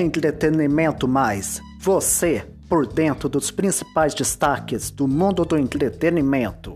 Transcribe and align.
Entretenimento 0.00 1.08
Mais. 1.08 1.60
Você 1.80 2.46
por 2.68 2.86
dentro 2.86 3.28
dos 3.28 3.50
principais 3.50 4.14
destaques 4.14 4.90
do 4.90 5.08
mundo 5.08 5.44
do 5.44 5.56
entretenimento. 5.56 6.74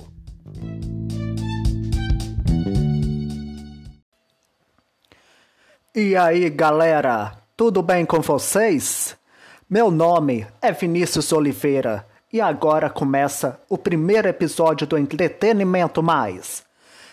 E 5.94 6.17
aí, 6.17 6.48
galera, 6.48 7.33
tudo 7.56 7.83
bem 7.83 8.06
com 8.06 8.21
vocês? 8.21 9.17
Meu 9.69 9.90
nome 9.90 10.47
é 10.62 10.72
Vinícius 10.72 11.30
Oliveira 11.33 12.07
e 12.33 12.40
agora 12.40 12.89
começa 12.89 13.61
o 13.69 13.76
primeiro 13.76 14.29
episódio 14.29 14.87
do 14.87 14.97
Entretenimento 14.97 16.02
Mais. 16.02 16.65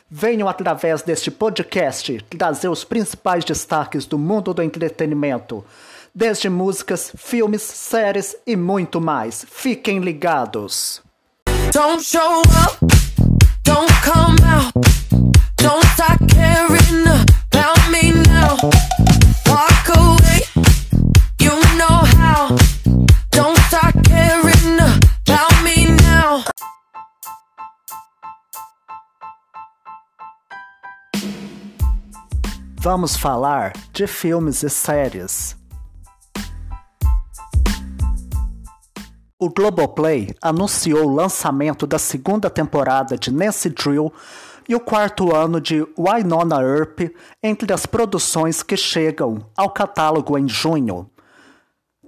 Venho 0.10 0.48
através 0.48 1.02
deste 1.02 1.30
podcast 1.30 2.18
trazer 2.30 2.70
os 2.70 2.86
principais 2.86 3.44
destaques 3.44 4.06
do 4.06 4.18
mundo 4.18 4.54
do 4.54 4.62
entretenimento, 4.62 5.66
desde 6.18 6.50
músicas, 6.50 7.12
filmes, 7.16 7.62
séries 7.62 8.36
e 8.46 8.56
muito 8.56 9.00
mais. 9.00 9.46
Fiquem 9.48 10.00
ligados. 10.00 11.04
Don't 11.72 12.04
show 12.04 12.42
up, 12.42 12.80
don't 13.64 13.92
come 14.04 14.36
out, 14.44 14.74
don't 15.58 15.86
start 15.94 16.18
caring 16.28 17.06
about 17.06 17.92
me 17.92 18.14
now. 18.14 18.58
Walk 19.46 19.90
away, 19.96 20.42
you 21.40 21.52
know 21.78 22.04
how. 22.18 22.56
Don't 23.30 23.60
start 23.68 23.94
caring 24.04 24.80
about 24.80 25.64
me 25.64 25.86
now. 26.02 26.44
Vamos 32.80 33.16
falar 33.16 33.74
de 33.94 34.08
filmes 34.08 34.64
e 34.64 34.70
séries. 34.70 35.56
O 39.40 39.52
Globoplay 39.52 40.34
anunciou 40.42 41.06
o 41.06 41.14
lançamento 41.14 41.86
da 41.86 42.00
segunda 42.00 42.50
temporada 42.50 43.16
de 43.16 43.32
Nancy 43.32 43.70
Drew 43.70 44.12
e 44.68 44.74
o 44.74 44.80
quarto 44.80 45.32
ano 45.36 45.62
de 45.62 45.86
Wynonna 45.96 46.60
Earp 46.60 47.02
entre 47.44 47.72
as 47.72 47.86
produções 47.86 48.64
que 48.64 48.76
chegam 48.76 49.46
ao 49.56 49.70
catálogo 49.70 50.40
em 50.40 50.50
junho. 50.50 51.08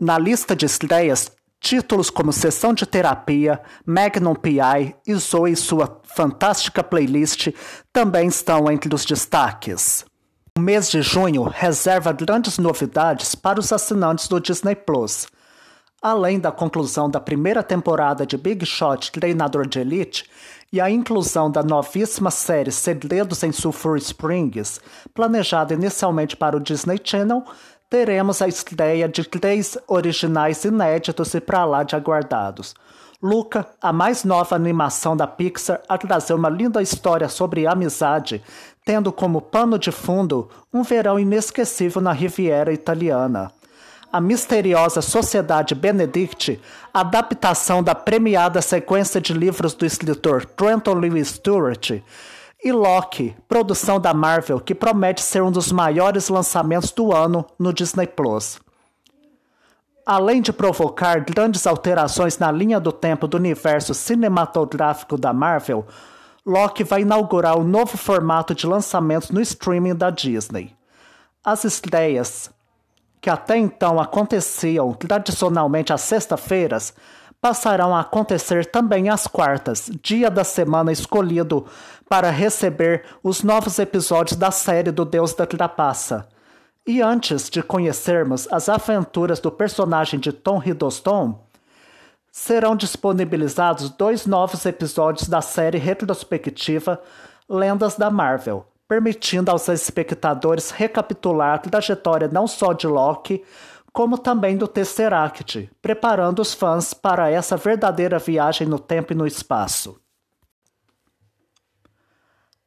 Na 0.01 0.17
lista 0.17 0.55
de 0.55 0.65
estreias, 0.65 1.31
títulos 1.59 2.09
como 2.09 2.33
Sessão 2.33 2.73
de 2.73 2.87
Terapia, 2.87 3.61
Magnum 3.85 4.33
P.I. 4.33 4.95
e 5.05 5.13
Zoe 5.13 5.51
e 5.51 5.55
sua 5.55 6.01
fantástica 6.05 6.83
playlist 6.83 7.49
também 7.93 8.27
estão 8.27 8.71
entre 8.71 8.95
os 8.95 9.05
destaques. 9.05 10.03
O 10.57 10.59
mês 10.59 10.89
de 10.89 11.03
junho 11.03 11.43
reserva 11.43 12.11
grandes 12.11 12.57
novidades 12.57 13.35
para 13.35 13.59
os 13.59 13.71
assinantes 13.71 14.27
do 14.27 14.39
Disney 14.39 14.73
Plus. 14.73 15.27
Além 16.01 16.39
da 16.39 16.49
conclusão 16.49 17.09
da 17.09 17.19
primeira 17.19 17.61
temporada 17.61 18.25
de 18.25 18.37
Big 18.37 18.65
Shot 18.65 19.11
Treinador 19.11 19.67
de 19.67 19.79
Elite 19.79 20.23
e 20.71 20.79
a 20.79 20.89
inclusão 20.89 21.51
da 21.51 21.61
novíssima 21.61 22.31
série 22.31 22.71
Segredos 22.71 23.43
em 23.43 23.51
Sulphur 23.51 23.97
Springs, 23.97 24.79
planejada 25.13 25.73
inicialmente 25.73 26.37
para 26.37 26.55
o 26.55 26.59
Disney 26.61 27.01
Channel, 27.03 27.43
teremos 27.89 28.41
a 28.41 28.47
estreia 28.47 29.09
de 29.09 29.25
três 29.25 29.77
originais 29.89 30.63
inéditos 30.63 31.33
e 31.33 31.41
para 31.41 31.65
lá 31.65 31.83
de 31.83 31.97
aguardados. 31.97 32.73
Luca, 33.21 33.67
a 33.81 33.91
mais 33.91 34.23
nova 34.23 34.55
animação 34.55 35.17
da 35.17 35.27
Pixar 35.27 35.81
a 35.89 35.97
trazer 35.97 36.33
uma 36.33 36.47
linda 36.47 36.81
história 36.81 37.27
sobre 37.27 37.67
amizade, 37.67 38.41
tendo 38.85 39.11
como 39.11 39.41
pano 39.41 39.77
de 39.77 39.91
fundo 39.91 40.49
um 40.73 40.81
verão 40.81 41.19
inesquecível 41.19 42.01
na 42.01 42.13
Riviera 42.13 42.71
Italiana. 42.71 43.51
A 44.11 44.19
misteriosa 44.19 45.03
Sociedade 45.03 45.75
Benedict, 45.75 46.59
adaptação 46.91 47.83
da 47.83 47.93
premiada 47.93 48.59
sequência 48.59 49.21
de 49.21 49.33
livros 49.33 49.75
do 49.75 49.85
escritor 49.85 50.45
Trenton 50.45 50.95
Lewis 50.95 51.27
Stewart, 51.27 52.01
e 52.63 52.71
Loki, 52.71 53.35
produção 53.47 53.99
da 53.99 54.11
Marvel, 54.13 54.59
que 54.59 54.73
promete 54.73 55.21
ser 55.21 55.43
um 55.43 55.51
dos 55.51 55.71
maiores 55.71 56.27
lançamentos 56.27 56.91
do 56.91 57.13
ano 57.13 57.45
no 57.57 57.71
Disney 57.71 58.07
Plus. 58.07 58.59
Além 60.05 60.41
de 60.41 60.51
provocar 60.51 61.23
grandes 61.23 61.67
alterações 61.67 62.39
na 62.39 62.51
linha 62.51 62.79
do 62.79 62.91
tempo 62.91 63.27
do 63.27 63.37
universo 63.37 63.93
cinematográfico 63.93 65.17
da 65.17 65.31
Marvel, 65.31 65.85
Loki 66.43 66.83
vai 66.83 67.01
inaugurar 67.01 67.57
o 67.57 67.61
um 67.61 67.63
novo 67.63 67.95
formato 67.95 68.55
de 68.55 68.65
lançamentos 68.65 69.29
no 69.29 69.39
streaming 69.39 69.93
da 69.93 70.09
Disney. 70.09 70.75
As 71.43 71.63
estreias, 71.63 72.49
que 73.21 73.29
até 73.29 73.57
então 73.57 73.99
aconteciam 73.99 74.93
tradicionalmente 74.93 75.91
às 75.91 76.01
sexta-feiras, 76.01 76.93
passarão 77.41 77.95
a 77.95 78.01
acontecer 78.01 78.65
também 78.65 79.09
às 79.09 79.25
quartas, 79.27 79.89
dia 80.01 80.29
da 80.29 80.43
semana 80.43 80.91
escolhido 80.91 81.65
para 82.07 82.29
receber 82.29 83.05
os 83.23 83.43
novos 83.43 83.79
episódios 83.79 84.37
da 84.37 84.51
série 84.51 84.91
do 84.91 85.05
Deus 85.05 85.33
da 85.33 85.45
Trapaça. 85.45 86.27
E 86.85 87.01
antes 87.01 87.49
de 87.49 87.61
conhecermos 87.61 88.47
as 88.51 88.67
aventuras 88.67 89.39
do 89.39 89.51
personagem 89.51 90.19
de 90.19 90.31
Tom 90.33 90.61
Hiddleston, 90.65 91.39
serão 92.31 92.75
disponibilizados 92.75 93.89
dois 93.89 94.25
novos 94.25 94.65
episódios 94.65 95.27
da 95.27 95.41
série 95.41 95.77
retrospectiva 95.77 97.01
Lendas 97.47 97.95
da 97.95 98.09
Marvel, 98.09 98.65
permitindo 98.89 99.51
aos 99.51 99.69
espectadores 99.69 100.71
recapitular 100.71 101.53
a 101.53 101.57
trajetória 101.59 102.27
não 102.27 102.47
só 102.47 102.73
de 102.73 102.87
Loki, 102.87 103.43
como 103.93 104.17
também 104.17 104.57
do 104.57 104.67
Tesseract, 104.67 105.69
preparando 105.79 106.41
os 106.41 106.55
fãs 106.55 106.91
para 106.91 107.29
essa 107.29 107.55
verdadeira 107.55 108.17
viagem 108.17 108.67
no 108.67 108.79
tempo 108.79 109.13
e 109.13 109.15
no 109.15 109.27
espaço. 109.27 110.01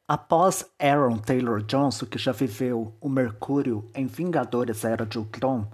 Após 0.07 0.65
Aaron 0.79 1.19
Taylor 1.19 1.61
Johnson, 1.63 2.07
que 2.07 2.19
já 2.19 2.31
viveu 2.31 2.95
o 3.01 3.09
Mercúrio 3.09 3.91
em 3.93 4.07
Vingadores 4.07 4.85
Era 4.85 5.05
de 5.05 5.19
Ultron, 5.19 5.67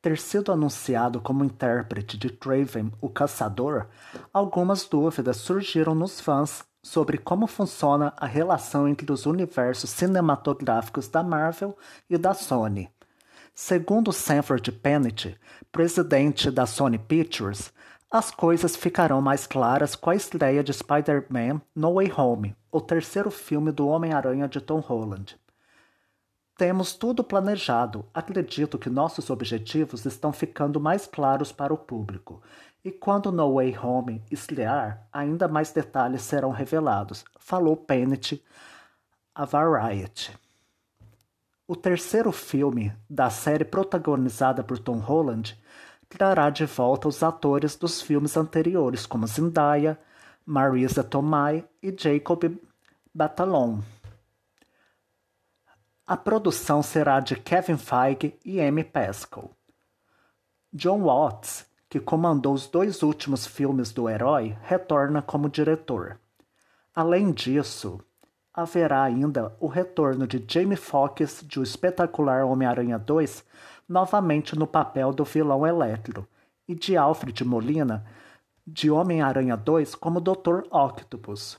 ter 0.00 0.18
sido 0.18 0.52
anunciado 0.52 1.20
como 1.20 1.44
intérprete 1.44 2.16
de 2.16 2.28
Craven, 2.28 2.92
o 3.00 3.08
Caçador, 3.08 3.86
algumas 4.32 4.84
dúvidas 4.84 5.38
surgiram 5.38 5.96
nos 5.96 6.20
fãs 6.20 6.64
sobre 6.86 7.18
como 7.18 7.48
funciona 7.48 8.14
a 8.16 8.26
relação 8.26 8.86
entre 8.86 9.10
os 9.10 9.26
universos 9.26 9.90
cinematográficos 9.90 11.08
da 11.08 11.20
Marvel 11.20 11.76
e 12.08 12.16
da 12.16 12.32
Sony. 12.32 12.88
Segundo 13.52 14.12
Sanford 14.12 14.70
Pennant, 14.70 15.34
presidente 15.72 16.48
da 16.48 16.64
Sony 16.64 16.96
Pictures, 16.96 17.72
as 18.08 18.30
coisas 18.30 18.76
ficarão 18.76 19.20
mais 19.20 19.48
claras 19.48 19.96
com 19.96 20.10
a 20.10 20.14
estreia 20.14 20.62
de 20.62 20.72
Spider-Man 20.72 21.60
No 21.74 21.94
Way 21.94 22.12
Home, 22.16 22.56
o 22.70 22.80
terceiro 22.80 23.32
filme 23.32 23.72
do 23.72 23.88
Homem-Aranha 23.88 24.46
de 24.46 24.60
Tom 24.60 24.78
Holland. 24.78 25.36
Temos 26.56 26.94
tudo 26.94 27.22
planejado. 27.22 28.06
Acredito 28.14 28.78
que 28.78 28.88
nossos 28.88 29.28
objetivos 29.28 30.06
estão 30.06 30.32
ficando 30.32 30.80
mais 30.80 31.04
claros 31.06 31.50
para 31.50 31.74
o 31.74 31.76
público. 31.76 32.40
E 32.86 32.92
quando 32.92 33.32
No 33.32 33.54
Way 33.54 33.76
Home 33.78 34.22
estrear, 34.30 35.08
ainda 35.12 35.48
mais 35.48 35.72
detalhes 35.72 36.22
serão 36.22 36.52
revelados, 36.52 37.24
falou 37.36 37.76
Pennant 37.76 38.34
a 39.34 39.44
Variety. 39.44 40.32
O 41.66 41.74
terceiro 41.74 42.30
filme 42.30 42.96
da 43.10 43.28
série 43.28 43.64
protagonizada 43.64 44.62
por 44.62 44.78
Tom 44.78 44.98
Holland 44.98 45.60
trará 46.08 46.48
de 46.48 46.64
volta 46.64 47.08
os 47.08 47.24
atores 47.24 47.74
dos 47.74 48.00
filmes 48.00 48.36
anteriores, 48.36 49.04
como 49.04 49.26
Zendaya, 49.26 49.98
Marisa 50.44 51.02
Tomei 51.02 51.64
e 51.82 51.92
Jacob 51.92 52.56
Batalon. 53.12 53.80
A 56.06 56.16
produção 56.16 56.84
será 56.84 57.18
de 57.18 57.34
Kevin 57.34 57.78
Feige 57.78 58.38
e 58.44 58.60
Amy 58.60 58.84
Pascal. 58.84 59.50
John 60.72 61.02
Watts, 61.02 61.66
que 61.96 62.00
comandou 62.00 62.52
os 62.52 62.66
dois 62.66 63.02
últimos 63.02 63.46
filmes 63.46 63.90
do 63.90 64.06
herói, 64.06 64.54
retorna 64.64 65.22
como 65.22 65.48
diretor. 65.48 66.20
Além 66.94 67.32
disso, 67.32 67.98
haverá 68.52 69.02
ainda 69.02 69.56
o 69.58 69.66
retorno 69.66 70.26
de 70.26 70.44
Jamie 70.46 70.76
Foxx 70.76 71.42
de 71.46 71.58
O 71.58 71.62
Espetacular 71.62 72.44
Homem-Aranha 72.44 72.98
2, 72.98 73.42
novamente 73.88 74.54
no 74.54 74.66
papel 74.66 75.10
do 75.10 75.24
vilão 75.24 75.66
Eletro, 75.66 76.28
e 76.68 76.74
de 76.74 76.98
Alfred 76.98 77.42
Molina 77.46 78.04
de 78.66 78.90
Homem-Aranha 78.90 79.56
2 79.56 79.94
como 79.94 80.20
Dr. 80.20 80.64
Octopus. 80.70 81.58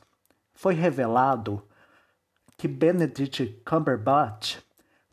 Foi 0.54 0.76
revelado 0.76 1.64
que 2.56 2.68
Benedict 2.68 3.60
Cumberbatch 3.68 4.60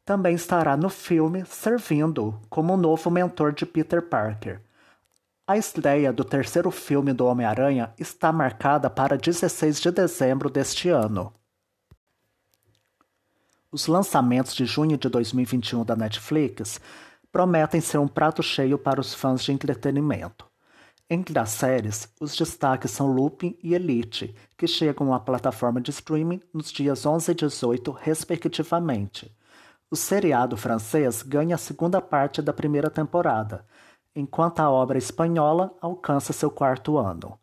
também 0.04 0.34
estará 0.34 0.76
no 0.76 0.90
filme 0.90 1.46
servindo 1.46 2.38
como 2.50 2.76
novo 2.76 3.10
mentor 3.10 3.54
de 3.54 3.64
Peter 3.64 4.02
Parker. 4.02 4.60
A 5.46 5.58
estreia 5.58 6.10
do 6.10 6.24
terceiro 6.24 6.70
filme 6.70 7.12
do 7.12 7.26
Homem-Aranha 7.26 7.92
está 7.98 8.32
marcada 8.32 8.88
para 8.88 9.18
16 9.18 9.78
de 9.78 9.90
dezembro 9.90 10.48
deste 10.48 10.88
ano. 10.88 11.34
Os 13.70 13.86
lançamentos 13.86 14.54
de 14.54 14.64
junho 14.64 14.96
de 14.96 15.06
2021 15.06 15.84
da 15.84 15.94
Netflix 15.94 16.80
prometem 17.30 17.78
ser 17.82 17.98
um 17.98 18.08
prato 18.08 18.42
cheio 18.42 18.78
para 18.78 19.02
os 19.02 19.12
fãs 19.12 19.44
de 19.44 19.52
entretenimento. 19.52 20.46
Entre 21.10 21.38
as 21.38 21.50
séries, 21.50 22.08
os 22.18 22.34
destaques 22.34 22.92
são 22.92 23.12
Lupin 23.12 23.54
e 23.62 23.74
Elite, 23.74 24.34
que 24.56 24.66
chegam 24.66 25.12
à 25.12 25.20
plataforma 25.20 25.78
de 25.78 25.90
streaming 25.90 26.40
nos 26.54 26.72
dias 26.72 27.04
11 27.04 27.32
e 27.32 27.34
18, 27.34 27.90
respectivamente. 27.90 29.30
O 29.90 29.96
seriado 29.96 30.56
francês 30.56 31.20
ganha 31.22 31.56
a 31.56 31.58
segunda 31.58 32.00
parte 32.00 32.40
da 32.40 32.54
primeira 32.54 32.88
temporada, 32.88 33.66
enquanto 34.14 34.60
a 34.60 34.70
obra 34.70 34.98
espanhola 34.98 35.74
alcança 35.80 36.32
seu 36.32 36.50
quarto 36.50 36.98
ano. 36.98 37.38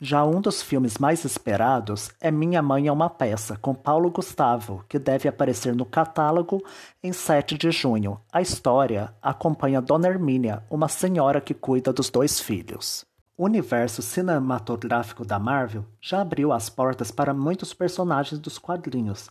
Já 0.00 0.24
um 0.24 0.40
dos 0.40 0.60
filmes 0.60 0.98
mais 0.98 1.24
esperados 1.24 2.10
é 2.20 2.30
Minha 2.30 2.60
Mãe 2.60 2.88
é 2.88 2.92
uma 2.92 3.08
Peça, 3.08 3.56
com 3.56 3.74
Paulo 3.74 4.10
Gustavo, 4.10 4.84
que 4.88 4.98
deve 4.98 5.28
aparecer 5.28 5.74
no 5.74 5.86
catálogo 5.86 6.62
em 7.02 7.12
7 7.12 7.56
de 7.56 7.70
junho. 7.70 8.20
A 8.30 8.42
história 8.42 9.14
acompanha 9.22 9.80
Dona 9.80 10.08
Hermínia, 10.08 10.62
uma 10.68 10.88
senhora 10.88 11.40
que 11.40 11.54
cuida 11.54 11.92
dos 11.92 12.10
dois 12.10 12.38
filhos. 12.38 13.06
O 13.36 13.46
universo 13.46 14.02
cinematográfico 14.02 15.24
da 15.24 15.38
Marvel 15.38 15.84
já 16.00 16.20
abriu 16.20 16.52
as 16.52 16.68
portas 16.68 17.10
para 17.10 17.32
muitos 17.32 17.72
personagens 17.72 18.38
dos 18.38 18.58
quadrinhos. 18.58 19.30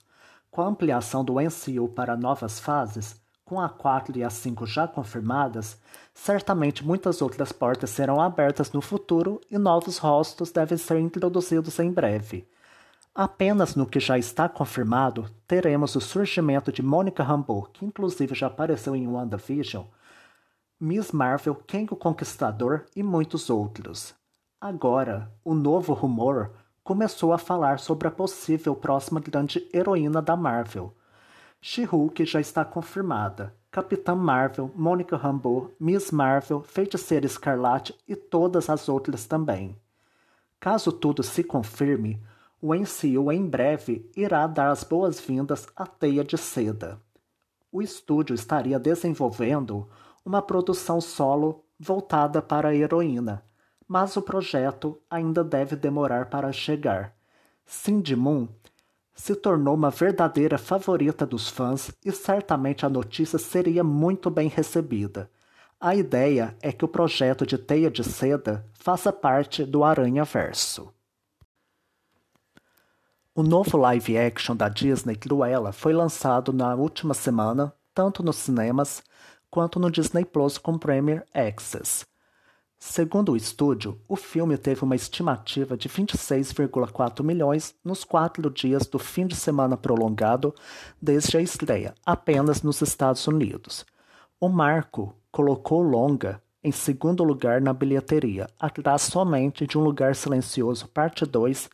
Com 0.50 0.62
a 0.62 0.68
ampliação 0.68 1.24
do 1.24 1.36
MCU 1.36 1.88
para 1.90 2.18
novas 2.18 2.60
fases, 2.60 3.22
com 3.54 3.62
a 3.62 3.70
4 3.70 4.18
e 4.18 4.24
a 4.24 4.32
5 4.32 4.66
já 4.66 4.88
confirmadas, 4.88 5.80
certamente 6.12 6.84
muitas 6.84 7.22
outras 7.22 7.52
portas 7.52 7.92
serão 7.92 8.20
abertas 8.20 8.72
no 8.72 8.82
futuro 8.82 9.40
e 9.50 9.60
novos 9.60 10.00
rostos 10.00 10.52
devem 10.52 10.76
ser 10.76 11.00
introduzidos 11.00 11.78
em 11.78 11.92
breve. 11.92 12.48
Apenas 13.14 13.76
no 13.76 13.86
que 13.86 14.00
já 14.00 14.18
está 14.18 14.50
confirmado, 14.50 15.30
teremos 15.48 15.96
o 15.96 16.02
surgimento 16.02 16.72
de 16.72 16.82
Monica 16.82 17.22
Rambeau, 17.22 17.70
que 17.72 17.86
inclusive 17.86 18.34
já 18.34 18.48
apareceu 18.48 18.96
em 18.96 19.08
WandaVision, 19.08 19.86
Miss 20.80 21.12
Marvel, 21.12 21.54
Kang 21.68 21.94
o 21.94 21.96
Conquistador 21.96 22.86
e 22.96 23.04
muitos 23.04 23.52
outros. 23.52 24.16
Agora, 24.60 25.32
o 25.46 25.54
novo 25.54 25.94
rumor 25.94 26.54
começou 26.84 27.32
a 27.32 27.38
falar 27.38 27.78
sobre 27.78 28.08
a 28.08 28.12
possível 28.12 28.76
próxima 28.76 29.20
grande 29.20 29.70
heroína 29.72 30.24
da 30.24 30.36
Marvel– 30.36 30.92
She-Hulk 31.66 32.26
já 32.26 32.42
está 32.42 32.66
confirmada. 32.66 33.56
Capitã 33.72 34.14
Marvel, 34.14 34.70
Mônica 34.76 35.16
Rambeau, 35.16 35.72
Miss 35.80 36.12
Marvel, 36.12 36.62
Feiticeira 36.62 37.26
Escarlate 37.26 37.98
e 38.06 38.18
todas 38.18 38.70
as 38.70 38.90
outras 38.90 39.26
também. 39.26 39.74
Caso 40.60 40.92
tudo 40.92 41.24
se 41.24 41.42
confirme, 41.42 42.22
o 42.62 42.76
MCU 42.76 43.32
em 43.32 43.48
breve 43.48 44.12
irá 44.14 44.46
dar 44.46 44.72
as 44.72 44.84
boas-vindas 44.84 45.66
à 45.74 45.88
Teia 45.88 46.22
de 46.22 46.38
Seda. 46.38 47.00
O 47.72 47.82
estúdio 47.82 48.34
estaria 48.36 48.78
desenvolvendo 48.78 49.88
uma 50.26 50.42
produção 50.42 51.00
solo 51.00 51.64
voltada 51.80 52.42
para 52.42 52.68
a 52.68 52.76
heroína, 52.76 53.42
mas 53.88 54.18
o 54.18 54.22
projeto 54.22 55.00
ainda 55.10 55.46
deve 55.46 55.78
demorar 55.78 56.30
para 56.30 56.52
chegar. 56.52 57.16
Cindy 57.66 58.18
Moon 58.18 58.50
se 59.14 59.36
tornou 59.36 59.76
uma 59.76 59.90
verdadeira 59.90 60.58
favorita 60.58 61.26
dos 61.26 61.50
fãs 61.50 61.92
e 62.04 62.12
certamente 62.12 62.86
a 62.86 62.90
notícia 62.90 63.38
seria 63.38 63.84
muito 63.84 64.30
bem 64.30 64.48
recebida. 64.48 65.30
A 65.80 65.96
ideia 65.96 66.56
é 66.62 66.72
que 66.72 66.86
o 66.86 66.88
projeto 66.88 67.46
de 67.46 67.58
Teia 67.58 67.92
de 67.92 68.04
Seda 68.04 68.66
faça 68.74 69.12
parte 69.12 69.64
do 69.66 69.84
Aranha 69.84 70.24
Verso. 70.24 70.94
O 73.36 73.44
novo 73.44 73.78
live 73.78 74.18
action 74.18 74.56
da 74.56 74.70
Disney 74.70 75.16
Cruella 75.16 75.72
foi 75.72 75.92
lançado 75.92 76.54
na 76.54 76.76
última 76.76 77.14
semana, 77.14 77.74
tanto 77.94 78.24
nos 78.24 78.38
cinemas 78.38 79.04
quanto 79.50 79.80
no 79.80 79.92
Disney 79.92 80.24
Plus 80.24 80.58
com 80.58 80.78
Premier 80.78 81.26
Access. 81.34 82.06
Segundo 82.86 83.32
o 83.32 83.38
estúdio, 83.38 83.98
o 84.10 84.16
filme 84.18 84.58
teve 84.58 84.84
uma 84.84 84.94
estimativa 84.94 85.78
de 85.78 85.88
26,4 85.88 87.24
milhões 87.24 87.74
nos 87.84 88.04
quatro 88.04 88.50
dias 88.52 88.86
do 88.86 89.00
fim 89.00 89.26
de 89.26 89.38
semana 89.38 89.78
prolongado 89.78 90.54
desde 91.02 91.38
a 91.38 91.42
estreia, 91.42 91.96
apenas 92.06 92.62
nos 92.62 92.82
Estados 92.82 93.26
Unidos. 93.26 93.86
O 94.38 94.50
marco 94.50 95.16
colocou 95.32 95.82
Longa 95.82 96.42
em 96.62 96.74
segundo 96.74 97.24
lugar 97.24 97.62
na 97.62 97.74
bilheteria, 97.74 98.48
atrás 98.60 99.04
somente 99.04 99.66
de 99.66 99.78
Um 99.78 99.82
Lugar 99.82 100.14
Silencioso 100.14 100.88
Parte 100.90 101.26
2, 101.26 101.70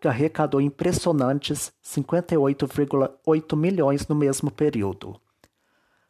que 0.00 0.06
arrecadou 0.06 0.60
impressionantes 0.60 1.72
58,8 1.84 3.56
milhões 3.56 4.06
no 4.06 4.14
mesmo 4.14 4.52
período. 4.52 5.20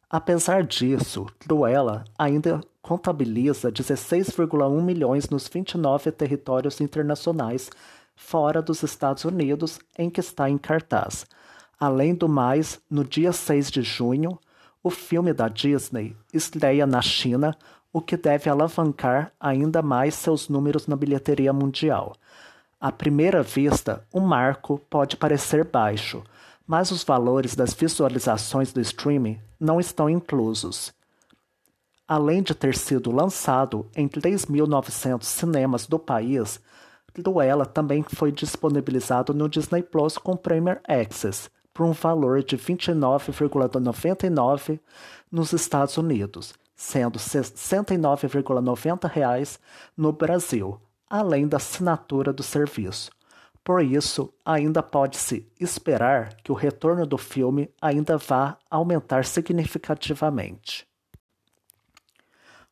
Apesar 0.09 0.63
disso, 0.65 1.27
Cruella 1.41 2.05
ainda 2.17 2.61
contabiliza 2.85 3.73
16,1 3.73 4.83
milhões 4.83 5.31
nos 5.31 5.49
29 5.49 6.13
territórios 6.13 6.83
internacionais 6.83 7.71
fora 8.15 8.61
dos 8.61 8.83
Estados 8.83 9.25
Unidos 9.25 9.81
em 9.99 10.11
que 10.11 10.21
está 10.21 10.51
em 10.51 10.59
cartaz. 10.59 11.25
Além 11.81 12.15
do 12.15 12.29
mais, 12.29 12.79
no 12.91 13.03
dia 13.03 13.33
6 13.33 13.71
de 13.71 13.81
junho, 13.81 14.39
o 14.83 14.91
filme 14.91 15.33
da 15.33 15.49
Disney 15.49 16.15
estreia 16.31 16.87
na 16.87 17.01
China, 17.01 17.57
o 17.91 18.03
que 18.03 18.19
deve 18.19 18.51
alavancar 18.51 19.33
ainda 19.41 19.81
mais 19.81 20.15
seus 20.15 20.51
números 20.51 20.87
na 20.87 20.95
bilheteria 20.95 21.55
mundial. 21.55 22.15
À 22.79 22.93
primeira 22.93 23.43
vista, 23.43 24.05
o 24.13 24.21
marco 24.21 24.79
pode 24.91 25.17
parecer 25.17 25.65
baixo, 25.65 26.23
mas 26.67 26.91
os 26.91 27.03
valores 27.03 27.57
das 27.57 27.73
visualizações 27.73 28.75
do 28.75 28.81
streaming 28.83 29.41
não 29.59 29.81
estão 29.81 30.11
inclusos. 30.11 30.93
Além 32.07 32.43
de 32.43 32.55
ter 32.55 32.77
sido 32.77 33.11
lançado 33.11 33.89
em 33.97 34.07
3.900 34.07 35.23
cinemas 35.23 35.87
do 35.87 35.99
país, 35.99 36.61
Cruella 37.15 37.65
também 37.65 38.03
foi 38.03 38.31
disponibilizado 38.31 39.33
no 39.33 39.49
Disney 39.49 39.83
Plus 39.83 40.19
com 40.19 40.37
Premier 40.37 40.83
Access 40.87 41.49
por 41.73 41.87
um 41.87 41.93
valor 41.93 42.43
de 42.43 42.57
R$ 42.57 42.63
29,99 42.63 44.79
nos 45.33 45.55
Estados 45.55 45.97
Unidos, 45.97 46.53
sendo 46.77 47.19
R$ 47.19 47.25
69,90 47.25 49.59
no 49.97 50.13
Brasil, 50.13 50.79
além 51.09 51.49
da 51.49 51.57
assinatura 51.57 52.35
do 52.35 52.43
serviço. 52.43 53.11
Por 53.65 53.83
isso, 53.83 54.31
ainda 54.45 54.83
pode-se 54.83 55.51
esperar 55.59 56.37
que 56.45 56.53
o 56.53 56.55
retorno 56.55 57.07
do 57.07 57.17
filme 57.17 57.71
ainda 57.81 58.19
vá 58.19 58.59
aumentar 58.71 59.25
significativamente. 59.25 60.87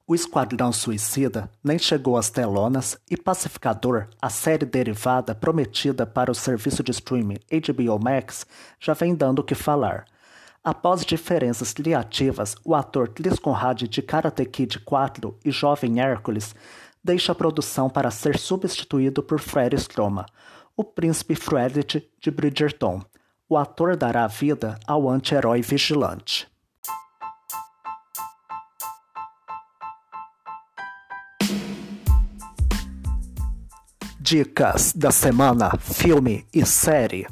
O 0.05 0.17
Esquadrão 0.17 0.73
Suicida 0.73 1.49
nem 1.63 1.79
chegou 1.79 2.17
às 2.17 2.29
telonas 2.29 2.99
e 3.09 3.17
Pacificador, 3.17 4.09
a 4.21 4.29
série 4.29 4.67
derivada 4.67 5.33
prometida 5.33 6.05
para 6.05 6.31
o 6.31 6.35
serviço 6.35 6.83
de 6.83 6.91
streaming 6.91 7.39
HBO 7.49 8.03
Max, 8.03 8.45
já 8.81 8.95
vem 8.95 9.15
dando 9.15 9.39
o 9.39 9.45
que 9.45 9.55
falar. 9.55 10.05
Após 10.63 11.05
diferenças 11.05 11.73
criativas, 11.73 12.57
o 12.65 12.75
ator 12.75 13.11
Chris 13.11 13.39
Conrad 13.39 13.83
de 13.83 14.03
Karate 14.03 14.45
Kid 14.45 14.81
4 14.81 15.39
e 15.45 15.53
Jovem 15.53 16.01
Hércules 16.01 16.53
deixa 17.03 17.31
a 17.31 17.35
produção 17.35 17.89
para 17.89 18.11
ser 18.11 18.37
substituído 18.37 19.23
por 19.23 19.39
Fred 19.39 19.77
Stroma, 19.77 20.27
o 20.77 20.83
príncipe 20.83 21.37
Frederick 21.37 22.09
de 22.21 22.31
Bridgerton. 22.31 23.03
O 23.49 23.57
ator 23.57 23.97
dará 23.97 24.27
vida 24.27 24.79
ao 24.85 25.09
anti-herói 25.09 25.63
vigilante. 25.63 26.52
Dicas 34.25 34.93
da 34.93 35.11
semana, 35.11 35.77
filme 35.81 36.47
e 36.55 36.65
série. 36.65 37.27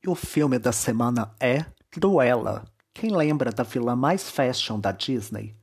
E 0.00 0.08
o 0.08 0.14
filme 0.14 0.56
da 0.56 0.70
semana 0.70 1.34
é 1.40 1.66
Cruella. 1.90 2.64
Quem 2.94 3.10
lembra 3.10 3.50
da 3.50 3.64
vilã 3.64 3.96
mais 3.96 4.30
fashion 4.30 4.78
da 4.78 4.92
Disney? 4.92 5.56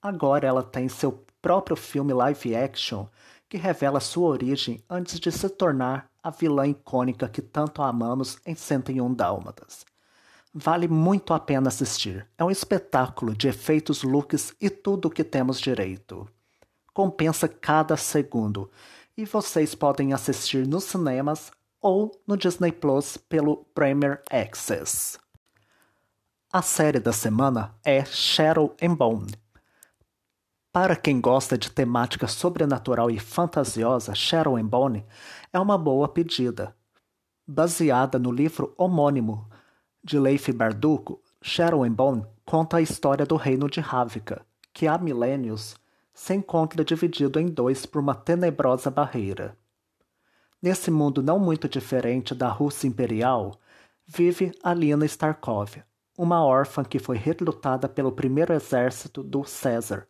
Agora 0.00 0.46
ela 0.46 0.62
tem 0.62 0.88
seu 0.88 1.24
próprio 1.42 1.74
filme 1.74 2.12
live 2.12 2.54
action 2.54 3.08
que 3.48 3.56
revela 3.56 3.98
sua 3.98 4.28
origem 4.28 4.84
antes 4.88 5.18
de 5.18 5.32
se 5.32 5.48
tornar 5.48 6.08
a 6.22 6.30
vilã 6.30 6.64
icônica 6.68 7.28
que 7.28 7.42
tanto 7.42 7.82
amamos 7.82 8.38
em 8.46 8.54
101 8.54 9.12
Dálmatas. 9.12 9.84
Vale 10.56 10.86
muito 10.86 11.34
a 11.34 11.40
pena 11.40 11.66
assistir. 11.66 12.24
É 12.38 12.44
um 12.44 12.50
espetáculo 12.50 13.34
de 13.34 13.48
efeitos, 13.48 14.04
looks 14.04 14.54
e 14.60 14.70
tudo 14.70 15.08
o 15.08 15.10
que 15.10 15.24
temos 15.24 15.60
direito. 15.60 16.28
Compensa 16.92 17.48
cada 17.48 17.96
segundo. 17.96 18.70
E 19.16 19.24
vocês 19.24 19.74
podem 19.74 20.12
assistir 20.12 20.64
nos 20.64 20.84
cinemas 20.84 21.50
ou 21.80 22.12
no 22.24 22.36
Disney 22.36 22.70
Plus 22.70 23.16
pelo 23.16 23.64
Premier 23.74 24.22
Access. 24.30 25.18
A 26.52 26.62
série 26.62 27.00
da 27.00 27.12
semana 27.12 27.74
é 27.84 28.04
Shadow 28.04 28.76
and 28.80 28.94
Bone. 28.94 29.34
Para 30.72 30.94
quem 30.94 31.20
gosta 31.20 31.58
de 31.58 31.68
temática 31.68 32.28
sobrenatural 32.28 33.10
e 33.10 33.18
fantasiosa, 33.18 34.14
Shadow 34.14 34.56
and 34.56 34.66
Bone 34.66 35.04
é 35.52 35.58
uma 35.58 35.76
boa 35.76 36.06
pedida. 36.06 36.76
Baseada 37.44 38.20
no 38.20 38.30
livro 38.30 38.72
homônimo 38.78 39.48
De 40.06 40.18
Leif 40.18 40.52
Bardugo, 40.52 41.22
Sharon 41.40 41.88
Bone 41.88 42.26
conta 42.44 42.76
a 42.76 42.82
história 42.82 43.24
do 43.24 43.36
reino 43.36 43.70
de 43.70 43.80
Ravika, 43.80 44.44
que 44.70 44.86
há 44.86 44.98
milênios 44.98 45.76
se 46.12 46.34
encontra 46.34 46.84
dividido 46.84 47.40
em 47.40 47.46
dois 47.46 47.86
por 47.86 48.02
uma 48.02 48.14
tenebrosa 48.14 48.90
barreira. 48.90 49.56
Nesse 50.60 50.90
mundo 50.90 51.22
não 51.22 51.38
muito 51.38 51.66
diferente 51.66 52.34
da 52.34 52.48
Rússia 52.48 52.86
imperial, 52.86 53.58
vive 54.06 54.52
Alina 54.62 55.06
Starkov, 55.06 55.82
uma 56.18 56.44
órfã 56.44 56.84
que 56.84 56.98
foi 56.98 57.16
recrutada 57.16 57.88
pelo 57.88 58.12
primeiro 58.12 58.52
exército 58.52 59.22
do 59.22 59.42
César 59.42 60.06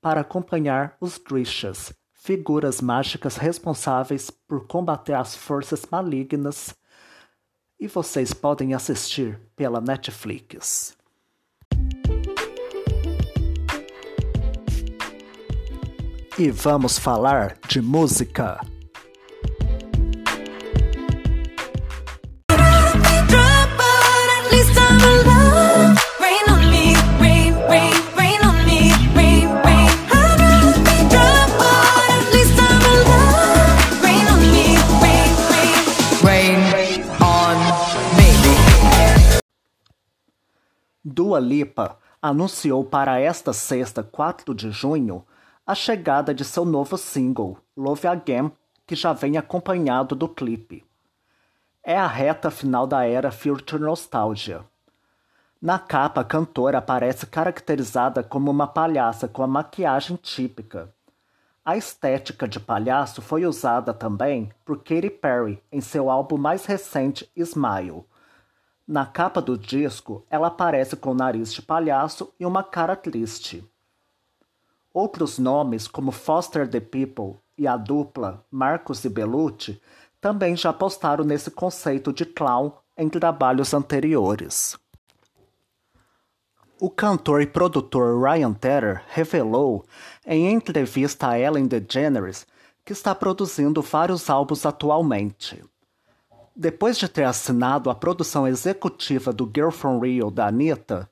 para 0.00 0.20
acompanhar 0.20 0.96
os 1.00 1.18
Drishas, 1.18 1.92
figuras 2.12 2.80
mágicas 2.80 3.36
responsáveis 3.36 4.30
por 4.30 4.68
combater 4.68 5.14
as 5.14 5.34
forças 5.34 5.84
malignas 5.90 6.76
e 7.78 7.86
vocês 7.86 8.32
podem 8.32 8.74
assistir 8.74 9.38
pela 9.54 9.80
Netflix. 9.80 10.96
E 16.38 16.50
vamos 16.50 16.98
falar 16.98 17.58
de 17.66 17.80
música. 17.80 18.60
Dua 41.36 41.40
Lipa 41.40 41.98
anunciou 42.22 42.82
para 42.82 43.20
esta 43.20 43.52
sexta, 43.52 44.02
4 44.02 44.54
de 44.54 44.70
junho, 44.70 45.22
a 45.66 45.74
chegada 45.74 46.32
de 46.32 46.46
seu 46.46 46.64
novo 46.64 46.96
single, 46.96 47.58
Love 47.76 48.08
Again, 48.08 48.50
que 48.86 48.94
já 48.94 49.12
vem 49.12 49.36
acompanhado 49.36 50.14
do 50.14 50.30
clipe. 50.30 50.82
É 51.82 51.94
a 51.94 52.06
reta 52.06 52.50
final 52.50 52.86
da 52.86 53.04
era 53.04 53.30
Future 53.30 53.82
Nostalgia. 53.82 54.64
Na 55.60 55.78
capa, 55.78 56.22
a 56.22 56.24
cantora 56.24 56.78
aparece 56.78 57.26
caracterizada 57.26 58.22
como 58.22 58.50
uma 58.50 58.66
palhaça 58.66 59.28
com 59.28 59.42
a 59.42 59.46
maquiagem 59.46 60.16
típica. 60.16 60.90
A 61.62 61.76
estética 61.76 62.48
de 62.48 62.58
palhaço 62.58 63.20
foi 63.20 63.44
usada 63.44 63.92
também 63.92 64.50
por 64.64 64.78
Katy 64.78 65.10
Perry 65.10 65.62
em 65.70 65.82
seu 65.82 66.08
álbum 66.08 66.38
mais 66.38 66.64
recente, 66.64 67.30
Smile 67.36 68.06
na 68.86 69.04
capa 69.04 69.42
do 69.42 69.58
disco, 69.58 70.24
ela 70.30 70.46
aparece 70.46 70.96
com 70.96 71.10
o 71.10 71.14
nariz 71.14 71.52
de 71.52 71.60
palhaço 71.60 72.32
e 72.38 72.46
uma 72.46 72.62
cara 72.62 72.94
triste. 72.94 73.68
Outros 74.94 75.38
nomes, 75.38 75.88
como 75.88 76.12
Foster 76.12 76.68
the 76.68 76.80
People 76.80 77.38
e 77.58 77.66
a 77.66 77.76
dupla 77.76 78.44
Marcos 78.50 79.04
e 79.04 79.08
Belucci, 79.08 79.80
também 80.20 80.56
já 80.56 80.72
postaram 80.72 81.24
nesse 81.24 81.50
conceito 81.50 82.12
de 82.12 82.24
clown 82.24 82.72
em 82.96 83.08
trabalhos 83.08 83.74
anteriores. 83.74 84.78
O 86.78 86.90
cantor 86.90 87.42
e 87.42 87.46
produtor 87.46 88.22
Ryan 88.22 88.52
Tedder 88.52 89.02
revelou, 89.08 89.84
em 90.26 90.52
entrevista 90.52 91.28
a 91.28 91.38
Ellen 91.38 91.66
DeGeneres, 91.66 92.46
que 92.84 92.92
está 92.92 93.14
produzindo 93.14 93.82
vários 93.82 94.30
álbuns 94.30 94.64
atualmente. 94.64 95.62
Depois 96.58 96.96
de 96.96 97.06
ter 97.06 97.24
assinado 97.24 97.90
a 97.90 97.94
produção 97.94 98.48
executiva 98.48 99.30
do 99.30 99.44
Girl 99.54 99.68
From 99.68 100.00
Rio 100.00 100.30
da 100.30 100.46
Anitta, 100.46 101.06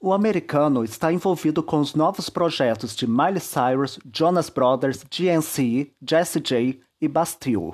o 0.00 0.12
americano 0.12 0.84
está 0.84 1.12
envolvido 1.12 1.64
com 1.64 1.80
os 1.80 1.96
novos 1.96 2.30
projetos 2.30 2.94
de 2.94 3.04
Miley 3.04 3.40
Cyrus, 3.40 3.98
Jonas 4.14 4.48
Brothers, 4.48 5.02
GNC, 5.10 5.90
Jessie 6.08 6.40
J 6.40 6.80
e 7.00 7.08
Bastille. 7.08 7.72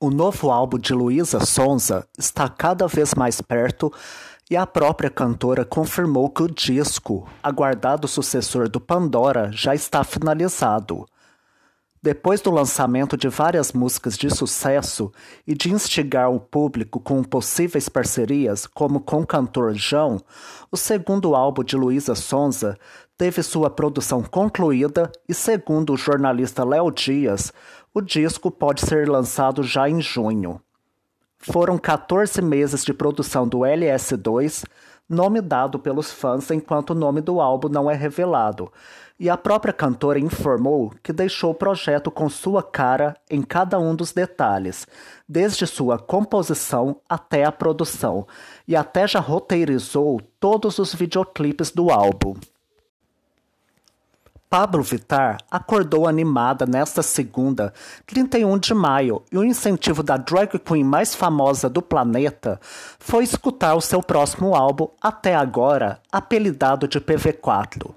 O 0.00 0.08
novo 0.08 0.50
álbum 0.50 0.78
de 0.78 0.94
Luísa 0.94 1.44
Sonza 1.44 2.08
está 2.18 2.48
cada 2.48 2.86
vez 2.86 3.12
mais 3.14 3.42
perto 3.42 3.92
e 4.50 4.56
a 4.56 4.66
própria 4.66 5.10
cantora 5.10 5.66
confirmou 5.66 6.30
que 6.30 6.42
o 6.42 6.48
disco, 6.48 7.28
aguardado 7.42 8.08
sucessor 8.08 8.66
do 8.66 8.80
Pandora, 8.80 9.50
já 9.52 9.74
está 9.74 10.02
finalizado. 10.02 11.06
Depois 12.04 12.40
do 12.40 12.50
lançamento 12.50 13.16
de 13.16 13.28
várias 13.28 13.72
músicas 13.72 14.18
de 14.18 14.28
sucesso 14.28 15.12
e 15.46 15.54
de 15.54 15.72
instigar 15.72 16.32
o 16.32 16.40
público 16.40 16.98
com 16.98 17.22
possíveis 17.22 17.88
parcerias, 17.88 18.66
como 18.66 18.98
com 18.98 19.20
o 19.20 19.26
cantor 19.26 19.72
João, 19.74 20.20
o 20.68 20.76
segundo 20.76 21.36
álbum 21.36 21.62
de 21.62 21.76
Luísa 21.76 22.16
Sonza 22.16 22.76
teve 23.16 23.40
sua 23.40 23.70
produção 23.70 24.20
concluída 24.20 25.12
e, 25.28 25.32
segundo 25.32 25.92
o 25.92 25.96
jornalista 25.96 26.64
Léo 26.64 26.90
Dias, 26.90 27.52
o 27.94 28.00
disco 28.00 28.50
pode 28.50 28.80
ser 28.80 29.08
lançado 29.08 29.62
já 29.62 29.88
em 29.88 30.00
junho. 30.00 30.60
Foram 31.38 31.78
14 31.78 32.42
meses 32.42 32.84
de 32.84 32.92
produção 32.92 33.46
do 33.46 33.58
LS2, 33.58 34.64
nome 35.08 35.40
dado 35.40 35.78
pelos 35.78 36.10
fãs 36.10 36.50
enquanto 36.50 36.90
o 36.90 36.94
nome 36.96 37.20
do 37.20 37.40
álbum 37.40 37.68
não 37.68 37.88
é 37.88 37.94
revelado, 37.94 38.72
e 39.22 39.30
a 39.30 39.36
própria 39.36 39.72
cantora 39.72 40.18
informou 40.18 40.92
que 41.00 41.12
deixou 41.12 41.52
o 41.52 41.54
projeto 41.54 42.10
com 42.10 42.28
sua 42.28 42.60
cara 42.60 43.16
em 43.30 43.40
cada 43.40 43.78
um 43.78 43.94
dos 43.94 44.10
detalhes, 44.10 44.84
desde 45.28 45.64
sua 45.64 45.96
composição 45.96 46.96
até 47.08 47.44
a 47.44 47.52
produção, 47.52 48.26
e 48.66 48.74
até 48.74 49.06
já 49.06 49.20
roteirizou 49.20 50.20
todos 50.40 50.80
os 50.80 50.92
videoclipes 50.92 51.70
do 51.70 51.92
álbum. 51.92 52.34
Pablo 54.50 54.82
Vittar 54.82 55.38
acordou 55.48 56.08
animada 56.08 56.66
nesta 56.66 57.00
segunda, 57.00 57.72
31 58.04 58.58
de 58.58 58.74
maio, 58.74 59.22
e 59.30 59.38
o 59.38 59.44
incentivo 59.44 60.02
da 60.02 60.16
drag 60.16 60.58
queen 60.58 60.82
mais 60.82 61.14
famosa 61.14 61.70
do 61.70 61.80
planeta 61.80 62.60
foi 62.98 63.22
escutar 63.22 63.76
o 63.76 63.80
seu 63.80 64.02
próximo 64.02 64.56
álbum, 64.56 64.88
até 65.00 65.36
agora 65.36 66.00
apelidado 66.10 66.88
de 66.88 67.00
PV4. 67.00 67.94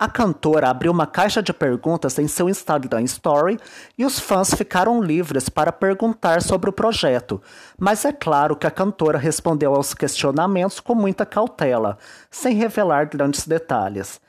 A 0.00 0.06
cantora 0.08 0.70
abriu 0.70 0.92
uma 0.92 1.08
caixa 1.08 1.42
de 1.42 1.52
perguntas 1.52 2.20
em 2.20 2.28
seu 2.28 2.48
Instagram 2.48 3.02
Story 3.02 3.58
e 3.98 4.04
os 4.04 4.20
fãs 4.20 4.54
ficaram 4.54 5.02
livres 5.02 5.48
para 5.48 5.72
perguntar 5.72 6.40
sobre 6.40 6.70
o 6.70 6.72
projeto, 6.72 7.42
mas 7.76 8.04
é 8.04 8.12
claro 8.12 8.54
que 8.54 8.64
a 8.64 8.70
cantora 8.70 9.18
respondeu 9.18 9.74
aos 9.74 9.94
questionamentos 9.94 10.78
com 10.78 10.94
muita 10.94 11.26
cautela, 11.26 11.98
sem 12.30 12.54
revelar 12.54 13.08
grandes 13.08 13.44
detalhes. 13.44 14.20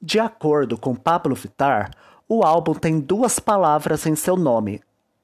De 0.00 0.18
acordo 0.18 0.76
com 0.76 0.92
Pablo 0.92 1.36
Vittar, 1.36 1.92
o 2.28 2.42
álbum 2.42 2.74
tem 2.74 2.98
duas 2.98 3.38
palavras 3.38 4.04
em 4.06 4.16
seu 4.16 4.36
nome. 4.36 4.82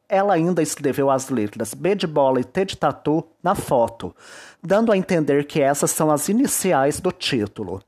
Ela 0.09 0.35
ainda 0.35 0.63
escreveu 0.63 1.11
as 1.11 1.29
letras 1.29 1.75
B 1.75 1.97
de 1.97 2.07
bola 2.07 2.41
e 2.41 2.45
T 2.45 2.65
de 2.65 2.77
tatu 2.77 3.25
na 3.43 3.57
foto, 3.57 4.15
dando 4.63 4.93
a 4.93 4.97
entender 4.97 5.45
que 5.45 5.61
essas 5.61 5.91
são 5.91 6.09
as 6.09 6.29
iniciais 6.29 7.01
do 7.01 7.11
título. 7.11 7.83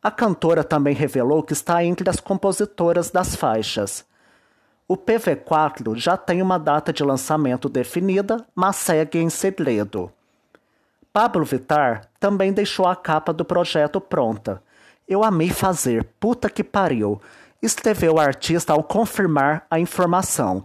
A 0.00 0.10
cantora 0.12 0.62
também 0.62 0.94
revelou 0.94 1.42
que 1.42 1.52
está 1.52 1.82
entre 1.82 2.08
as 2.08 2.20
compositoras 2.20 3.10
das 3.10 3.34
faixas. 3.34 4.04
O 4.86 4.96
PV4 4.96 5.96
já 5.96 6.16
tem 6.16 6.40
uma 6.40 6.58
data 6.58 6.92
de 6.92 7.02
lançamento 7.02 7.68
definida, 7.68 8.46
mas 8.54 8.76
segue 8.76 9.18
em 9.18 9.28
segredo. 9.28 10.10
Pablo 11.12 11.44
Vittar 11.44 12.08
também 12.20 12.52
deixou 12.52 12.86
a 12.86 12.94
capa 12.94 13.32
do 13.32 13.44
projeto 13.44 14.00
pronta. 14.00 14.62
Eu 15.06 15.24
amei 15.24 15.50
fazer, 15.50 16.04
puta 16.20 16.48
que 16.48 16.62
pariu, 16.62 17.20
escreveu 17.60 18.14
o 18.14 18.20
artista 18.20 18.72
ao 18.72 18.84
confirmar 18.84 19.66
a 19.68 19.80
informação. 19.80 20.64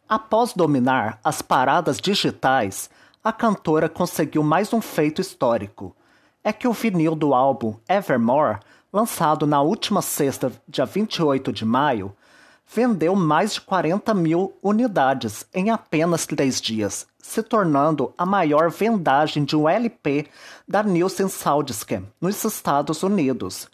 Após 0.07 0.53
dominar 0.53 1.19
as 1.23 1.41
paradas 1.41 1.97
digitais, 1.99 2.91
a 3.23 3.31
cantora 3.31 3.89
conseguiu 3.89 4.43
mais 4.43 4.71
um 4.71 4.79
feito 4.79 5.19
histórico. 5.19 5.95
É 6.43 6.53
que 6.53 6.67
o 6.67 6.73
vinil 6.73 7.15
do 7.15 7.33
álbum 7.33 7.75
Evermore, 7.89 8.59
lançado 8.93 9.47
na 9.47 9.63
última 9.63 10.03
sexta, 10.03 10.51
dia 10.67 10.85
28 10.85 11.51
de 11.51 11.65
maio, 11.65 12.15
vendeu 12.67 13.15
mais 13.15 13.55
de 13.55 13.61
40 13.61 14.13
mil 14.13 14.55
unidades 14.61 15.43
em 15.51 15.71
apenas 15.71 16.27
três 16.27 16.61
dias, 16.61 17.07
se 17.17 17.41
tornando 17.41 18.13
a 18.15 18.27
maior 18.27 18.69
vendagem 18.69 19.43
de 19.43 19.55
um 19.55 19.67
LP 19.67 20.27
da 20.67 20.83
Nielsen 20.83 21.29
Soundscan 21.29 22.03
nos 22.21 22.43
Estados 22.43 23.01
Unidos. 23.01 23.67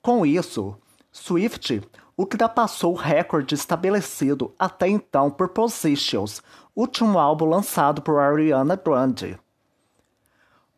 Com 0.00 0.24
isso, 0.24 0.76
Swift 1.10 1.82
ultrapassou 2.16 2.92
o 2.92 2.96
recorde 2.96 3.54
estabelecido 3.54 4.54
até 4.58 4.88
então 4.88 5.30
por 5.30 5.48
Positions, 5.48 6.42
último 6.74 7.18
álbum 7.18 7.46
lançado 7.46 8.02
por 8.02 8.18
Ariana 8.18 8.76
Grande. 8.76 9.38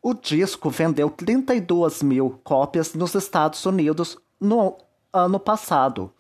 O 0.03 0.13
disco 0.13 0.69
vendeu 0.71 1.09
32 1.09 2.03
mil 2.03 2.39
cópias 2.45 2.95
nos 2.95 3.15
Estados 3.15 3.65
Unidos 3.65 4.19
no 4.41 4.77
ano 5.13 5.41
passado, 5.41 6.13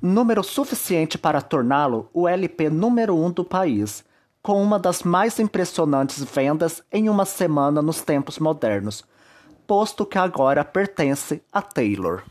número 0.00 0.42
suficiente 0.42 1.18
para 1.18 1.42
torná-lo 1.42 2.08
o 2.12 2.26
LP 2.26 2.70
número 2.70 3.16
um 3.16 3.30
do 3.30 3.44
país, 3.44 4.04
com 4.42 4.62
uma 4.62 4.78
das 4.78 5.02
mais 5.02 5.38
impressionantes 5.38 6.22
vendas 6.22 6.82
em 6.92 7.08
uma 7.08 7.24
semana 7.24 7.82
nos 7.82 8.00
tempos 8.00 8.38
modernos, 8.38 9.04
posto 9.66 10.06
que 10.06 10.18
agora 10.18 10.64
pertence 10.64 11.42
a 11.52 11.60
Taylor. 11.60 12.22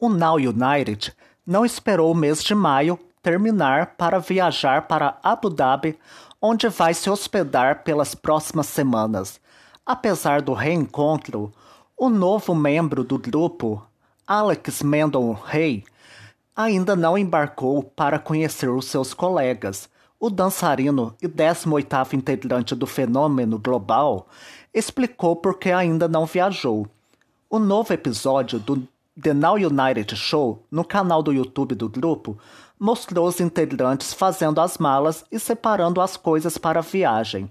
O 0.00 0.08
Now 0.08 0.36
United 0.36 1.14
não 1.46 1.64
esperou 1.64 2.10
o 2.10 2.14
mês 2.14 2.42
de 2.42 2.54
maio 2.54 2.98
terminar 3.22 3.94
para 3.96 4.18
viajar 4.18 4.88
para 4.88 5.18
Abu 5.22 5.48
Dhabi 5.48 5.98
onde 6.42 6.68
vai 6.68 6.92
se 6.92 7.08
hospedar 7.08 7.84
pelas 7.84 8.14
próximas 8.14 8.66
semanas. 8.66 9.40
Apesar 9.86 10.42
do 10.42 10.52
reencontro, 10.52 11.52
o 11.96 12.10
novo 12.10 12.54
membro 12.54 13.04
do 13.04 13.18
grupo, 13.18 13.82
Alex 14.26 14.82
Mendon 14.82 15.32
Rey, 15.32 15.84
ainda 16.54 16.94
não 16.94 17.16
embarcou 17.16 17.82
para 17.82 18.18
conhecer 18.18 18.68
os 18.68 18.86
seus 18.86 19.14
colegas. 19.14 19.88
O 20.20 20.28
dançarino 20.28 21.14
e 21.22 21.28
18º 21.28 22.14
integrante 22.14 22.74
do 22.74 22.86
fenômeno 22.86 23.58
global 23.58 24.28
explicou 24.72 25.36
por 25.36 25.58
que 25.58 25.70
ainda 25.70 26.08
não 26.08 26.26
viajou. 26.26 26.86
O 27.48 27.58
novo 27.58 27.92
episódio 27.92 28.58
do 28.58 28.86
The 29.20 29.32
Now 29.32 29.54
United 29.54 30.16
Show, 30.16 30.66
no 30.68 30.84
canal 30.84 31.22
do 31.22 31.32
YouTube 31.32 31.76
do 31.76 31.88
grupo, 31.88 32.36
mostrou 32.76 33.28
os 33.28 33.38
integrantes 33.38 34.12
fazendo 34.12 34.60
as 34.60 34.76
malas 34.76 35.24
e 35.30 35.38
separando 35.38 36.00
as 36.00 36.16
coisas 36.16 36.58
para 36.58 36.80
a 36.80 36.82
viagem. 36.82 37.48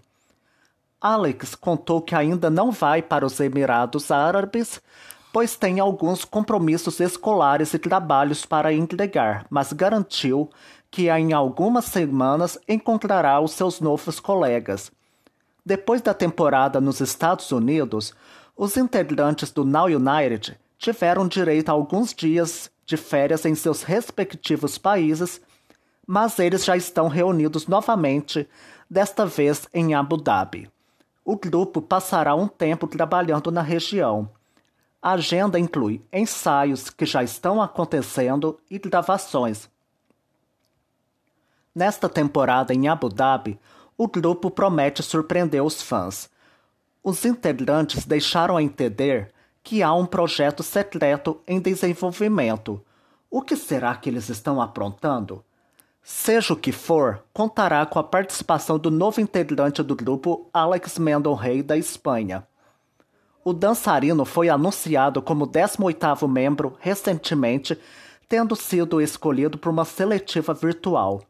Alex 1.00 1.56
contou 1.56 2.02
que 2.02 2.14
ainda 2.16 2.50
não 2.50 2.70
vai 2.70 3.02
para 3.02 3.26
os 3.26 3.40
Emirados 3.40 4.12
Árabes, 4.12 4.82
pois 5.32 5.56
tem 5.56 5.80
alguns 5.80 6.26
compromissos 6.26 7.00
escolares 7.00 7.74
e 7.74 7.80
trabalhos 7.80 8.46
para 8.46 8.74
entregar, 8.74 9.46
mas 9.50 9.72
garantiu 9.72 10.50
que 10.92 11.10
em 11.10 11.32
algumas 11.32 11.86
semanas 11.86 12.58
encontrará 12.68 13.40
os 13.40 13.54
seus 13.54 13.80
novos 13.80 14.20
colegas. 14.20 14.92
Depois 15.66 16.02
da 16.02 16.14
temporada 16.14 16.82
nos 16.82 17.00
Estados 17.00 17.54
Unidos, 17.54 18.14
os 18.56 18.76
integrantes 18.76 19.50
do 19.50 19.64
Now 19.64 19.86
United 19.86 20.58
tiveram 20.84 21.26
direito 21.26 21.70
a 21.70 21.72
alguns 21.72 22.14
dias 22.14 22.70
de 22.86 22.98
férias 22.98 23.46
em 23.46 23.56
seus 23.56 23.84
respectivos 23.84 24.78
países, 24.78 25.40
mas 26.06 26.38
eles 26.40 26.66
já 26.66 26.76
estão 26.76 27.08
reunidos 27.08 27.68
novamente, 27.68 28.46
desta 28.90 29.26
vez 29.26 29.66
em 29.74 29.96
Abu 29.96 30.18
Dhabi. 30.18 30.70
O 31.24 31.38
grupo 31.38 31.82
passará 31.82 32.36
um 32.36 32.50
tempo 32.50 32.86
trabalhando 32.86 33.50
na 33.50 33.62
região. 33.62 34.30
A 35.02 35.14
agenda 35.14 35.58
inclui 35.58 36.04
ensaios 36.12 36.90
que 36.90 37.06
já 37.06 37.24
estão 37.24 37.62
acontecendo 37.62 38.60
e 38.70 38.78
gravações. 38.78 39.70
Nesta 41.74 42.10
temporada 42.10 42.74
em 42.74 42.90
Abu 42.90 43.08
Dhabi, 43.08 43.58
o 43.98 44.06
grupo 44.06 44.52
promete 44.52 45.02
surpreender 45.02 45.64
os 45.64 45.82
fãs. 45.82 46.30
Os 47.02 47.24
integrantes 47.24 48.06
deixaram 48.06 48.58
a 48.58 48.62
entender 48.62 49.34
que 49.64 49.82
há 49.82 49.94
um 49.94 50.06
projeto 50.06 50.62
secreto 50.62 51.40
em 51.48 51.60
desenvolvimento. 51.60 52.82
O 53.32 53.42
que 53.42 53.56
será 53.56 53.96
que 53.96 54.10
eles 54.10 54.30
estão 54.30 54.62
aprontando? 54.62 55.44
Seja 56.04 56.54
o 56.54 56.58
que 56.58 56.74
for, 56.74 57.24
contará 57.34 57.86
com 57.86 57.98
a 57.98 58.04
participação 58.04 58.78
do 58.78 58.92
novo 58.92 59.22
integrante 59.22 59.82
do 59.82 59.96
grupo, 59.96 60.50
Alex 60.54 61.00
Mendon 61.00 61.34
Rey, 61.34 61.64
da 61.64 61.78
Espanha. 61.78 62.46
O 63.44 63.54
dançarino 63.54 64.26
foi 64.26 64.50
anunciado 64.50 65.22
como 65.22 65.48
18º 65.48 66.28
membro 66.28 66.76
recentemente, 66.80 67.80
tendo 68.28 68.56
sido 68.56 69.02
escolhido 69.02 69.58
por 69.58 69.70
uma 69.70 69.86
seletiva 69.86 70.54
virtual. 70.54 71.24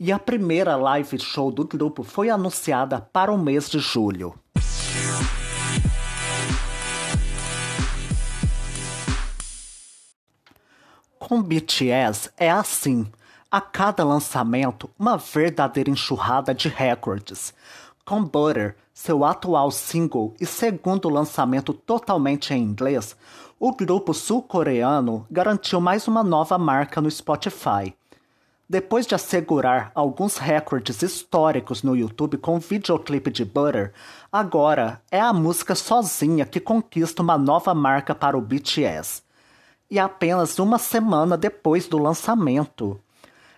E 0.00 0.10
a 0.10 0.18
primeira 0.18 0.76
live 0.76 1.18
show 1.18 1.50
do 1.50 1.64
grupo 1.64 2.02
foi 2.02 2.28
anunciada 2.28 3.00
para 3.00 3.32
o 3.32 3.38
mês 3.38 3.68
de 3.70 3.78
julho. 3.78 4.34
Com 11.28 11.42
BTS 11.42 12.30
é 12.38 12.50
assim. 12.50 13.06
A 13.50 13.60
cada 13.60 14.02
lançamento, 14.02 14.88
uma 14.98 15.18
verdadeira 15.18 15.90
enxurrada 15.90 16.54
de 16.54 16.70
recordes. 16.70 17.52
Com 18.02 18.24
Butter, 18.24 18.74
seu 18.94 19.22
atual 19.22 19.70
single 19.70 20.34
e 20.40 20.46
segundo 20.46 21.10
lançamento 21.10 21.74
totalmente 21.74 22.54
em 22.54 22.62
inglês, 22.62 23.14
o 23.60 23.72
grupo 23.76 24.14
sul-coreano 24.14 25.26
garantiu 25.30 25.82
mais 25.82 26.08
uma 26.08 26.24
nova 26.24 26.56
marca 26.56 26.98
no 26.98 27.10
Spotify. 27.10 27.94
Depois 28.66 29.06
de 29.06 29.14
assegurar 29.14 29.92
alguns 29.94 30.38
recordes 30.38 31.02
históricos 31.02 31.82
no 31.82 31.94
YouTube 31.94 32.38
com 32.38 32.56
o 32.56 32.60
videoclipe 32.60 33.30
de 33.30 33.44
Butter, 33.44 33.92
agora 34.32 35.02
é 35.10 35.20
a 35.20 35.34
música 35.34 35.74
sozinha 35.74 36.46
que 36.46 36.58
conquista 36.58 37.20
uma 37.20 37.36
nova 37.36 37.74
marca 37.74 38.14
para 38.14 38.38
o 38.38 38.40
BTS 38.40 39.27
e 39.90 39.98
apenas 39.98 40.58
uma 40.58 40.78
semana 40.78 41.36
depois 41.36 41.86
do 41.86 41.98
lançamento. 41.98 43.00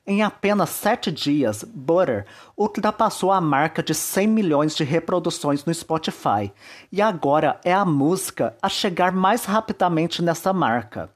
Em 0.07 0.23
apenas 0.23 0.71
sete 0.71 1.13
dias, 1.13 1.63
Butter 1.63 2.27
ultrapassou 2.57 3.31
a 3.31 3.41
marca 3.41 3.83
de 3.83 3.95
100 3.95 4.27
milhões 4.27 4.75
de 4.75 4.83
reproduções 4.83 5.65
no 5.65 5.73
Spotify 5.73 6.53
e 6.91 7.01
agora 7.01 7.61
é 7.65 7.73
a 7.73 7.85
música 7.85 8.57
a 8.61 8.69
chegar 8.69 9.13
mais 9.13 9.45
rapidamente 9.45 10.23
nessa 10.23 10.53
marca. 10.53 11.11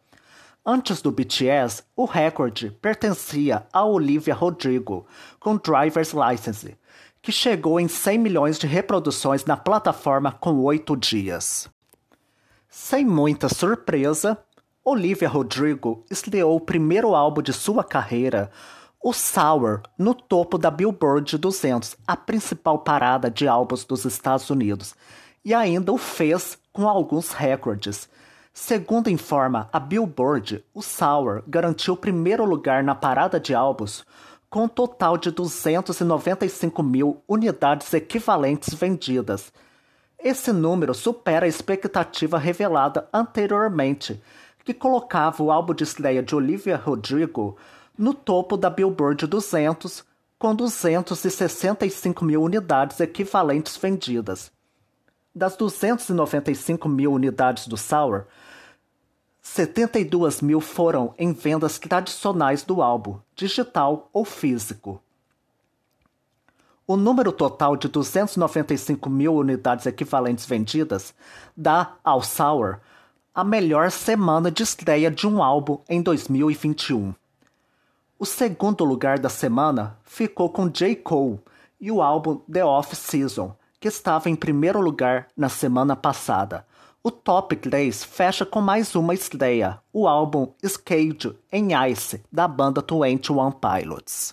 Antes 0.66 1.02
do 1.02 1.10
BTS, 1.10 1.82
o 1.96 2.04
recorde 2.04 2.70
pertencia 2.80 3.66
a 3.72 3.84
Olivia 3.84 4.34
Rodrigo, 4.34 5.06
com 5.38 5.56
Driver's 5.56 6.12
License, 6.14 6.76
que 7.20 7.32
chegou 7.32 7.80
em 7.80 7.88
100 7.88 8.18
milhões 8.18 8.58
de 8.58 8.66
reproduções 8.66 9.44
na 9.44 9.56
plataforma 9.56 10.32
com 10.32 10.60
oito 10.60 10.96
dias. 10.96 11.68
Sem 12.68 13.04
muita 13.04 13.48
surpresa, 13.48 14.38
Olivia 14.86 15.30
Rodrigo 15.30 16.04
estreou 16.10 16.54
o 16.54 16.60
primeiro 16.60 17.14
álbum 17.14 17.40
de 17.40 17.54
sua 17.54 17.82
carreira, 17.82 18.50
o 19.02 19.14
Sour, 19.14 19.80
no 19.96 20.14
topo 20.14 20.58
da 20.58 20.70
Billboard 20.70 21.38
200, 21.38 21.96
a 22.06 22.14
principal 22.14 22.80
parada 22.80 23.30
de 23.30 23.48
álbuns 23.48 23.82
dos 23.82 24.04
Estados 24.04 24.50
Unidos, 24.50 24.94
e 25.42 25.54
ainda 25.54 25.90
o 25.90 25.96
fez 25.96 26.58
com 26.70 26.86
alguns 26.86 27.32
recordes. 27.32 28.10
Segundo 28.52 29.08
informa 29.08 29.70
a 29.72 29.80
Billboard, 29.80 30.62
o 30.74 30.82
Sour 30.82 31.42
garantiu 31.46 31.94
o 31.94 31.96
primeiro 31.96 32.44
lugar 32.44 32.84
na 32.84 32.94
parada 32.94 33.40
de 33.40 33.54
álbuns 33.54 34.04
com 34.50 34.64
um 34.64 34.68
total 34.68 35.16
de 35.16 35.30
295 35.30 36.82
mil 36.82 37.22
unidades 37.26 37.92
equivalentes 37.94 38.74
vendidas. 38.74 39.50
Esse 40.18 40.52
número 40.52 40.92
supera 40.92 41.46
a 41.46 41.48
expectativa 41.48 42.38
revelada 42.38 43.08
anteriormente, 43.12 44.22
que 44.64 44.72
colocava 44.72 45.42
o 45.42 45.50
álbum 45.50 45.74
de 45.74 45.84
estreia 45.84 46.22
de 46.22 46.34
Olivia 46.34 46.76
Rodrigo 46.76 47.56
no 47.96 48.14
topo 48.14 48.56
da 48.56 48.70
Billboard 48.70 49.26
200, 49.26 50.04
com 50.38 50.54
265 50.54 52.24
mil 52.24 52.42
unidades 52.42 52.98
equivalentes 52.98 53.76
vendidas. 53.76 54.50
Das 55.34 55.56
295 55.56 56.88
mil 56.88 57.12
unidades 57.12 57.66
do 57.66 57.76
Sour, 57.76 58.24
72 59.42 60.40
mil 60.40 60.60
foram 60.60 61.14
em 61.18 61.32
vendas 61.32 61.78
tradicionais 61.78 62.62
do 62.62 62.80
álbum, 62.80 63.18
digital 63.36 64.08
ou 64.12 64.24
físico. 64.24 65.02
O 66.86 66.96
número 66.96 67.30
total 67.30 67.76
de 67.76 67.88
295 67.88 69.08
mil 69.10 69.34
unidades 69.34 69.86
equivalentes 69.86 70.46
vendidas 70.46 71.14
dá 71.56 71.94
ao 72.02 72.22
Sour 72.22 72.80
a 73.34 73.42
melhor 73.42 73.90
semana 73.90 74.48
de 74.48 74.62
estreia 74.62 75.10
de 75.10 75.26
um 75.26 75.42
álbum 75.42 75.78
em 75.88 76.00
2021. 76.00 77.12
O 78.16 78.24
segundo 78.24 78.84
lugar 78.84 79.18
da 79.18 79.28
semana 79.28 79.98
ficou 80.04 80.48
com 80.48 80.68
J. 80.68 80.94
Cole 80.94 81.40
e 81.80 81.90
o 81.90 82.00
álbum 82.00 82.36
The 82.50 82.64
Off 82.64 82.94
Season, 82.94 83.52
que 83.80 83.88
estava 83.88 84.30
em 84.30 84.36
primeiro 84.36 84.80
lugar 84.80 85.26
na 85.36 85.48
semana 85.48 85.96
passada. 85.96 86.64
O 87.02 87.10
top 87.10 87.56
3 87.56 88.04
fecha 88.04 88.46
com 88.46 88.60
mais 88.60 88.94
uma 88.94 89.12
estreia, 89.12 89.80
o 89.92 90.06
álbum 90.06 90.52
Skate 90.62 91.36
em 91.50 91.70
Ice, 91.90 92.22
da 92.30 92.46
banda 92.46 92.84
21 92.88 93.50
Pilots. 93.50 94.32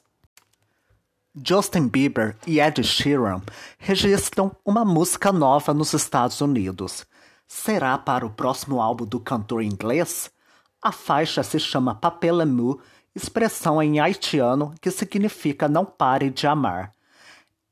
Justin 1.44 1.88
Bieber 1.88 2.38
e 2.46 2.60
Ed 2.60 2.84
Sheeran 2.84 3.42
registram 3.80 4.52
uma 4.64 4.86
música 4.86 5.32
nova 5.32 5.74
nos 5.74 5.92
Estados 5.94 6.40
Unidos. 6.40 7.06
Será 7.54 7.98
para 7.98 8.26
o 8.26 8.30
próximo 8.30 8.82
álbum 8.82 9.06
do 9.06 9.20
cantor 9.20 9.62
inglês? 9.62 10.32
A 10.82 10.90
faixa 10.90 11.44
se 11.44 11.60
chama 11.60 11.94
Papelemu, 11.94 12.80
expressão 13.14 13.84
em 13.84 14.00
haitiano 14.00 14.74
que 14.80 14.90
significa 14.90 15.68
não 15.68 15.84
pare 15.84 16.30
de 16.30 16.48
amar. 16.48 16.94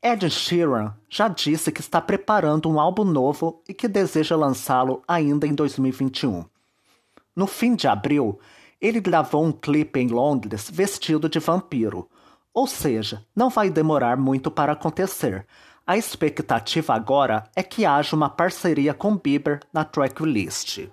Ed 0.04 0.30
Sheeran 0.30 0.94
já 1.10 1.30
disse 1.30 1.72
que 1.72 1.80
está 1.80 2.02
preparando 2.02 2.70
um 2.70 2.78
álbum 2.78 3.06
novo 3.06 3.64
e 3.70 3.74
que 3.74 3.88
deseja 3.88 4.36
lançá-lo 4.36 5.02
ainda 5.08 5.48
em 5.48 5.56
2021. 5.56 6.44
No 7.34 7.48
fim 7.48 7.74
de 7.74 7.88
abril, 7.88 8.38
ele 8.82 9.00
gravou 9.00 9.46
um 9.46 9.52
clipe 9.54 9.98
em 9.98 10.10
Londres 10.10 10.70
vestido 10.70 11.30
de 11.30 11.40
vampiro 11.40 12.10
ou 12.54 12.68
seja, 12.68 13.26
não 13.36 13.50
vai 13.50 13.70
demorar 13.70 14.18
muito 14.18 14.50
para 14.50 14.74
acontecer. 14.74 15.46
A 15.90 15.98
expectativa 15.98 16.94
agora 16.94 17.50
é 17.56 17.64
que 17.64 17.84
haja 17.84 18.16
uma 18.16 18.30
parceria 18.30 18.94
com 18.94 19.18
Bieber 19.18 19.60
na 19.74 19.84
tracklist. 19.84 20.88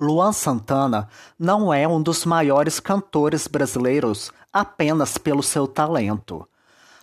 Luan 0.00 0.30
Santana 0.30 1.08
não 1.36 1.74
é 1.74 1.88
um 1.88 2.00
dos 2.00 2.24
maiores 2.24 2.78
cantores 2.78 3.48
brasileiros 3.48 4.30
apenas 4.52 5.18
pelo 5.18 5.42
seu 5.42 5.66
talento. 5.66 6.48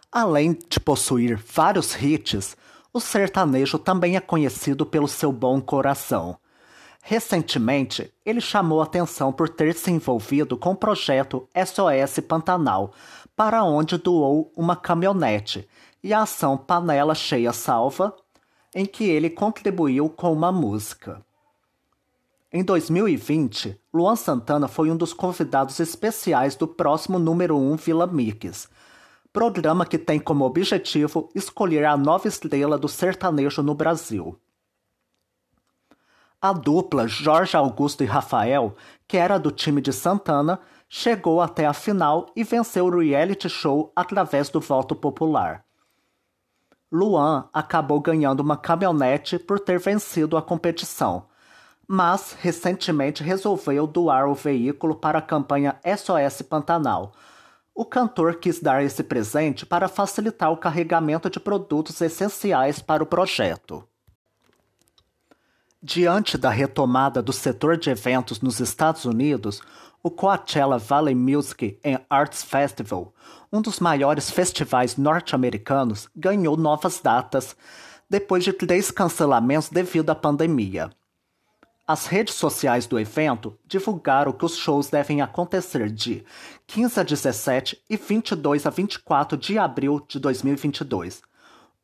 Além 0.09 0.53
de 0.53 0.79
possuir 0.79 1.35
vários 1.35 1.93
hits, 2.01 2.55
o 2.93 3.01
sertanejo 3.01 3.77
também 3.77 4.15
é 4.15 4.21
conhecido 4.21 4.85
pelo 4.85 5.09
seu 5.09 5.29
bom 5.29 5.59
coração. 5.59 6.37
Recentemente, 7.01 8.13
ele 8.25 8.39
chamou 8.39 8.81
atenção 8.81 9.33
por 9.33 9.49
ter 9.49 9.75
se 9.75 9.91
envolvido 9.91 10.55
com 10.55 10.71
o 10.71 10.77
projeto 10.77 11.49
SOS 11.53 12.21
Pantanal, 12.25 12.93
para 13.35 13.65
onde 13.65 13.97
doou 13.97 14.53
uma 14.55 14.77
caminhonete, 14.77 15.67
e 16.03 16.13
a 16.13 16.23
ação 16.23 16.57
Panela 16.57 17.15
Cheia 17.15 17.53
Salva, 17.53 18.15
em 18.75 18.85
que 18.85 19.05
ele 19.05 19.29
contribuiu 19.29 20.09
com 20.09 20.33
uma 20.33 20.51
música. 20.51 21.23
Em 22.51 22.63
2020, 22.63 23.79
Luan 23.93 24.15
Santana 24.15 24.67
foi 24.67 24.91
um 24.91 24.97
dos 24.97 25.13
convidados 25.13 25.79
especiais 25.79 26.55
do 26.55 26.67
próximo 26.67 27.17
número 27.17 27.57
1 27.57 27.77
Vila 27.77 28.05
Mix, 28.05 28.69
programa 29.31 29.85
que 29.85 29.97
tem 29.97 30.19
como 30.19 30.45
objetivo 30.45 31.29
escolher 31.33 31.85
a 31.85 31.97
nova 31.97 32.27
estrela 32.27 32.77
do 32.77 32.87
sertanejo 32.87 33.63
no 33.63 33.73
Brasil. 33.73 34.39
A 36.39 36.51
dupla 36.51 37.07
Jorge 37.07 37.55
Augusto 37.55 38.03
e 38.03 38.05
Rafael, 38.05 38.75
que 39.07 39.17
era 39.17 39.39
do 39.39 39.49
time 39.49 39.79
de 39.81 39.93
Santana, 39.93 40.59
chegou 40.89 41.41
até 41.41 41.65
a 41.65 41.73
final 41.73 42.27
e 42.35 42.43
venceu 42.43 42.85
o 42.85 42.99
reality 42.99 43.47
show 43.49 43.91
através 43.95 44.49
do 44.49 44.59
voto 44.59 44.93
popular. 44.93 45.65
Luan 46.93 47.49
acabou 47.51 47.99
ganhando 47.99 48.41
uma 48.41 48.55
caminhonete 48.55 49.39
por 49.39 49.59
ter 49.59 49.79
vencido 49.79 50.37
a 50.37 50.43
competição, 50.43 51.25
mas 51.87 52.37
recentemente 52.39 53.23
resolveu 53.23 53.87
doar 53.87 54.29
o 54.29 54.35
veículo 54.35 54.93
para 54.93 55.17
a 55.17 55.21
campanha 55.21 55.75
SOS 55.83 56.43
Pantanal. 56.43 57.11
O 57.73 57.83
cantor 57.83 58.35
quis 58.35 58.59
dar 58.59 58.83
esse 58.83 59.03
presente 59.03 59.65
para 59.65 59.87
facilitar 59.87 60.51
o 60.51 60.57
carregamento 60.57 61.31
de 61.31 61.39
produtos 61.39 61.99
essenciais 61.99 62.79
para 62.79 63.01
o 63.01 63.07
projeto. 63.07 63.83
Diante 65.81 66.37
da 66.37 66.51
retomada 66.51 67.23
do 67.23 67.33
setor 67.33 67.75
de 67.75 67.89
eventos 67.89 68.39
nos 68.39 68.59
Estados 68.59 69.03
Unidos, 69.03 69.63
o 70.03 70.11
Coachella 70.11 70.77
Valley 70.77 71.15
Music 71.15 71.79
and 71.83 72.01
Arts 72.09 72.43
Festival, 72.43 73.13
um 73.49 73.61
dos 73.61 73.79
maiores 73.79 74.29
festivais 74.29 74.97
norte-americanos, 74.97 76.09
ganhou 76.13 76.57
novas 76.57 76.99
datas 76.99 77.55
depois 78.09 78.43
de 78.43 78.51
três 78.51 78.91
cancelamentos 78.91 79.69
devido 79.69 80.09
à 80.09 80.15
pandemia. 80.15 80.91
As 81.87 82.05
redes 82.05 82.35
sociais 82.35 82.85
do 82.85 82.99
evento 82.99 83.57
divulgaram 83.65 84.33
que 84.33 84.43
os 84.43 84.57
shows 84.57 84.89
devem 84.89 85.21
acontecer 85.21 85.89
de 85.89 86.25
15 86.67 86.99
a 86.99 87.03
17 87.03 87.81
e 87.89 87.95
22 87.95 88.65
a 88.65 88.69
24 88.69 89.37
de 89.37 89.57
abril 89.57 90.05
de 90.05 90.19
2022. 90.19 91.21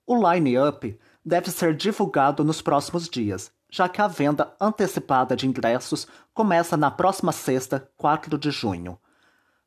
O 0.05 0.29
line-up 0.29 0.99
deve 1.23 1.51
ser 1.51 1.73
divulgado 1.73 2.43
nos 2.43 2.61
próximos 2.61 3.07
dias 3.07 3.49
já 3.69 3.87
que 3.87 4.01
a 4.01 4.07
venda 4.07 4.53
antecipada 4.59 5.35
de 5.35 5.47
ingressos 5.47 6.07
começa 6.33 6.75
na 6.75 6.89
próxima 6.89 7.31
sexta, 7.31 7.89
4 7.97 8.37
de 8.37 8.51
junho. 8.51 8.97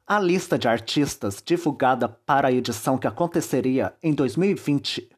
A 0.06 0.18
lista 0.18 0.58
de 0.58 0.66
artistas 0.68 1.42
divulgada 1.44 2.08
para 2.08 2.48
a 2.48 2.52
edição 2.52 2.98
que 2.98 3.06
aconteceria 3.06 3.94
em 4.02 4.12
2020 4.12 5.08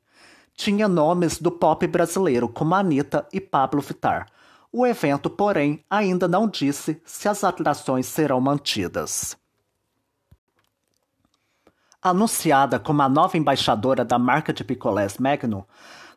tinha 0.57 0.87
nomes 0.87 1.41
do 1.41 1.51
pop 1.51 1.87
brasileiro 1.87 2.49
como 2.49 2.75
Anitta 2.75 3.27
e 3.33 3.41
Pablo 3.41 3.81
Vittar. 3.81 4.29
O 4.71 4.87
evento, 4.87 5.31
porém, 5.31 5.85
ainda 5.89 6.29
não 6.29 6.49
disse 6.49 7.01
se 7.05 7.29
as 7.29 7.45
atrações 7.45 8.07
serão 8.07 8.41
mantidas. 8.41 9.37
Anunciada 12.03 12.79
como 12.79 13.01
a 13.03 13.09
nova 13.09 13.39
embaixadora 13.39 14.05
da 14.05 14.19
marca 14.19 14.53
de 14.53 14.63
picolés 14.63 15.17
Magnum, 15.17 15.65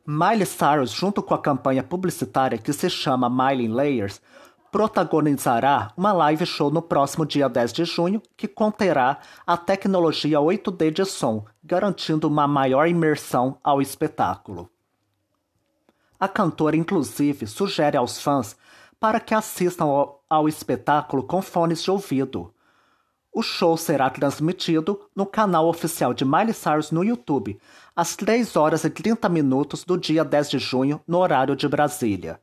Miley 0.10 0.46
Cyrus, 0.46 0.92
junto 0.92 1.22
com 1.22 1.34
a 1.34 1.38
campanha 1.38 1.84
publicitária 1.84 2.58
que 2.58 2.72
se 2.72 2.90
chama 2.90 3.30
Miley 3.30 3.68
Layers, 3.68 4.22
protagonizará 4.72 5.92
uma 5.98 6.14
live 6.14 6.46
show 6.46 6.72
no 6.72 6.82
próximo 6.82 7.26
dia 7.26 7.50
10 7.50 7.74
de 7.74 7.84
junho 7.84 8.22
que 8.38 8.48
conterá 8.48 9.20
a 9.46 9.58
tecnologia 9.58 10.40
8D 10.40 10.92
de 10.92 11.04
som, 11.04 11.44
garantindo 11.62 12.30
uma 12.30 12.48
maior 12.48 12.88
imersão 12.88 13.58
ao 13.62 13.82
espetáculo. 13.82 14.70
A 16.18 16.30
cantora, 16.30 16.78
inclusive, 16.78 17.46
sugere 17.46 17.98
aos 17.98 18.22
fãs 18.22 18.56
para 19.02 19.20
que 19.20 19.34
assistam 19.34 19.88
ao, 19.88 20.24
ao 20.30 20.48
espetáculo 20.48 21.22
com 21.22 21.42
fones 21.42 21.84
de 21.84 21.92
ouvido. 21.92 22.54
O 23.34 23.44
show 23.44 23.78
será 23.78 24.10
transmitido 24.10 25.00
no 25.16 25.26
canal 25.26 25.68
oficial 25.68 26.14
de 26.14 26.26
Miley 26.26 26.54
Cyrus 26.54 26.92
no 26.92 27.04
YouTube, 27.04 27.60
às 27.98 28.16
3 28.16 28.56
horas 28.56 28.84
e 28.84 28.92
30 28.92 29.28
minutos 29.28 29.84
do 29.84 29.98
dia 29.98 30.24
10 30.24 30.52
de 30.52 30.60
junho, 30.60 31.02
no 31.08 31.18
horário 31.18 31.56
de 31.56 31.68
Brasília. 31.68 32.40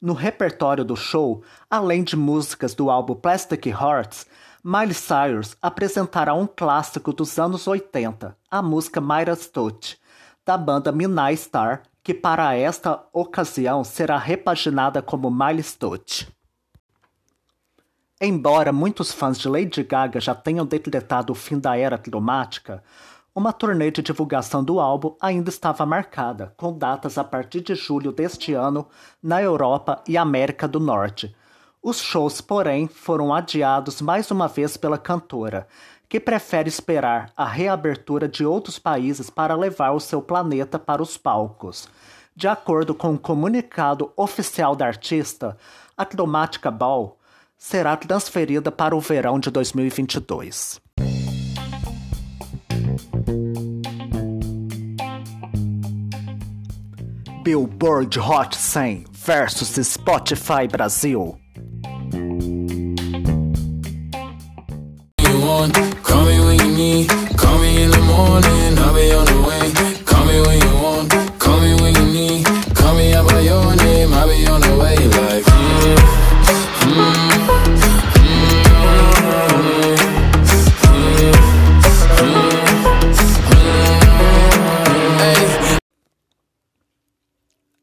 No 0.00 0.12
repertório 0.12 0.84
do 0.84 0.94
show, 0.94 1.42
além 1.68 2.04
de 2.04 2.14
músicas 2.14 2.76
do 2.76 2.88
álbum 2.88 3.16
Plastic 3.16 3.66
Hearts, 3.66 4.24
Miley 4.62 4.94
Cyrus 4.94 5.56
apresentará 5.60 6.32
um 6.32 6.46
clássico 6.46 7.12
dos 7.12 7.40
anos 7.40 7.66
80, 7.66 8.36
a 8.48 8.62
música 8.62 9.00
Myra's 9.00 9.48
Touch, 9.48 9.98
da 10.46 10.56
banda 10.56 10.92
Minai 10.92 11.36
Star, 11.36 11.82
que 12.00 12.14
para 12.14 12.54
esta 12.54 13.04
ocasião 13.12 13.82
será 13.82 14.16
repaginada 14.16 15.02
como 15.02 15.28
Miley's 15.28 15.74
Touch. 15.74 16.28
Embora 18.20 18.72
muitos 18.72 19.10
fãs 19.10 19.40
de 19.40 19.48
Lady 19.48 19.82
Gaga 19.82 20.20
já 20.20 20.36
tenham 20.36 20.64
decretado 20.64 21.32
o 21.32 21.36
fim 21.36 21.58
da 21.58 21.76
era 21.76 21.98
cromática, 21.98 22.80
uma 23.34 23.52
turnê 23.52 23.90
de 23.90 24.00
divulgação 24.00 24.62
do 24.62 24.78
álbum 24.78 25.16
ainda 25.20 25.50
estava 25.50 25.84
marcada, 25.84 26.54
com 26.56 26.72
datas 26.72 27.18
a 27.18 27.24
partir 27.24 27.62
de 27.62 27.74
julho 27.74 28.12
deste 28.12 28.54
ano 28.54 28.86
na 29.20 29.42
Europa 29.42 30.00
e 30.06 30.16
América 30.16 30.68
do 30.68 30.78
Norte. 30.78 31.34
Os 31.82 32.00
shows, 32.00 32.40
porém, 32.40 32.86
foram 32.86 33.34
adiados 33.34 34.00
mais 34.00 34.30
uma 34.30 34.46
vez 34.46 34.76
pela 34.76 34.96
cantora, 34.96 35.66
que 36.08 36.20
prefere 36.20 36.68
esperar 36.68 37.32
a 37.36 37.44
reabertura 37.44 38.28
de 38.28 38.46
outros 38.46 38.78
países 38.78 39.28
para 39.28 39.56
levar 39.56 39.90
o 39.90 40.00
seu 40.00 40.22
planeta 40.22 40.78
para 40.78 41.02
os 41.02 41.16
palcos. 41.16 41.88
De 42.36 42.46
acordo 42.46 42.94
com 42.94 43.08
o 43.08 43.12
um 43.14 43.16
comunicado 43.16 44.12
oficial 44.16 44.76
da 44.76 44.86
artista, 44.86 45.56
a 45.96 46.04
Chromatica 46.04 46.70
Ball 46.70 47.18
será 47.58 47.96
transferida 47.96 48.70
para 48.70 48.94
o 48.94 49.00
verão 49.00 49.40
de 49.40 49.50
2022. 49.50 50.80
Billboard 57.44 58.14
Hot 58.14 58.54
100 58.54 59.08
versus 59.08 59.94
Spotify 59.94 60.66
Brasil. 60.70 61.38
Call 66.02 66.24
me 66.24 66.40
when 66.40 66.58
you 66.58 66.76
need, 66.76 67.08
call 67.36 67.58
me 67.58 67.82
in 67.82 67.90
the 67.90 68.00
morning, 68.00 68.63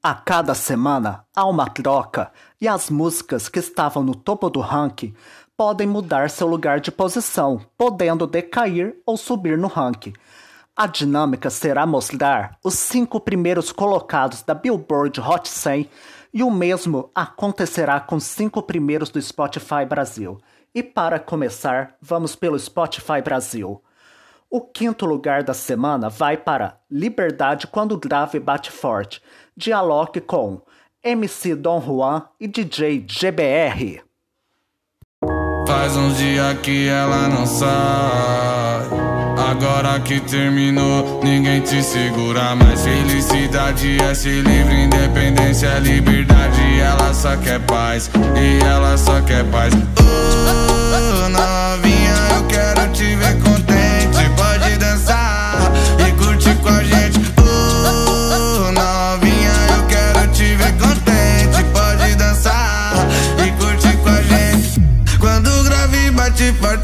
A 0.04 0.16
cada 0.16 0.56
semana 0.56 1.24
há 1.36 1.46
uma 1.46 1.68
troca 1.70 2.32
e 2.60 2.68
as 2.68 2.90
músicas 2.90 3.48
que 3.48 3.60
estavam 3.60 4.02
no 4.02 4.16
topo 4.16 4.50
do 4.50 4.60
ranking 4.60 5.14
podem 5.56 5.86
mudar 5.86 6.28
seu 6.28 6.48
lugar 6.48 6.80
de 6.80 6.92
posição, 6.92 7.62
podendo 7.78 8.26
decair 8.26 8.96
ou 9.06 9.16
subir 9.16 9.60
no 9.60 9.68
ranking. 9.68 10.14
A 10.76 10.88
dinâmica 10.88 11.52
será 11.52 11.86
mostrar 11.86 12.58
os 12.64 12.74
cinco 12.74 13.20
primeiros 13.20 13.72
colocados 13.72 14.42
da 14.42 14.56
Billboard 14.56 15.22
Hot 15.22 15.48
100 15.48 15.88
e 16.34 16.42
o 16.42 16.50
mesmo 16.50 17.12
acontecerá 17.14 18.00
com 18.00 18.16
os 18.16 18.24
cinco 18.24 18.64
primeiros 18.64 19.12
do 19.12 19.22
Spotify 19.22 19.86
Brasil. 19.88 20.40
E 20.74 20.82
para 20.82 21.20
começar, 21.20 21.96
vamos 22.02 22.36
pelo 22.36 22.58
Spotify 22.58 23.22
Brasil. 23.24 23.80
O 24.54 24.60
quinto 24.60 25.06
lugar 25.06 25.44
da 25.44 25.54
semana 25.54 26.10
vai 26.10 26.36
para 26.36 26.78
Liberdade 26.90 27.68
quando 27.68 27.98
grave 27.98 28.38
bate 28.38 28.70
forte. 28.70 29.22
Dialogue 29.56 30.22
com 30.22 30.62
MC 31.04 31.56
Dom 31.56 31.82
Juan 31.82 32.24
e 32.40 32.48
DJ 32.48 33.06
GBR. 33.08 34.02
Faz 35.68 35.96
uns 35.96 36.18
dias 36.18 36.58
que 36.60 36.88
ela 36.88 37.28
não 37.28 37.46
sai. 37.46 39.12
Agora 39.52 40.00
que 40.00 40.20
terminou, 40.22 41.22
ninguém 41.24 41.62
te 41.62 41.84
segura 41.84 42.56
mais. 42.56 42.82
Felicidade 42.82 44.02
é 44.02 44.14
ser 44.14 44.44
livre, 44.44 44.84
independência 44.84 45.68
é 45.68 45.80
liberdade. 45.80 46.80
Ela 46.80 47.14
só 47.14 47.36
quer 47.38 47.60
paz, 47.66 48.10
e 48.36 48.64
ela 48.64 48.98
só 48.98 49.22
quer 49.22 49.44
paz. 49.52 49.74
Oh, 50.00 51.30
novinha, 51.30 52.16
eu 52.38 52.48
quero 52.48 52.92
te 52.94 53.16
ver 53.16 53.42
contente. 53.42 53.61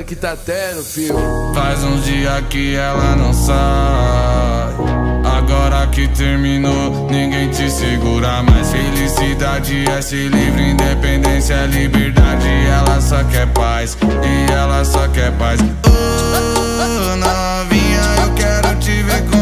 Que 0.00 0.16
tá 0.16 0.34
tendo, 0.34 0.82
filho. 0.82 1.14
Faz 1.54 1.84
uns 1.84 2.04
dias 2.04 2.42
que 2.48 2.74
ela 2.74 3.14
não 3.14 3.32
sai. 3.34 4.72
Agora 5.22 5.86
que 5.88 6.08
terminou, 6.08 7.08
ninguém 7.10 7.50
te 7.50 7.70
segura 7.70 8.42
mais. 8.42 8.70
Felicidade 8.70 9.84
é 9.88 10.00
ser 10.00 10.28
livre, 10.28 10.70
independência 10.70 11.54
é 11.54 11.66
liberdade. 11.66 12.48
Ela 12.48 13.00
só 13.02 13.22
quer 13.24 13.46
paz, 13.48 13.96
e 14.02 14.50
ela 14.50 14.82
só 14.84 15.06
quer 15.08 15.30
paz. 15.32 15.60
Oh, 15.60 17.16
novinha, 17.16 18.24
eu 18.24 18.34
quero 18.34 18.74
te 18.80 19.02
ver 19.02 19.22
contente. 19.26 19.41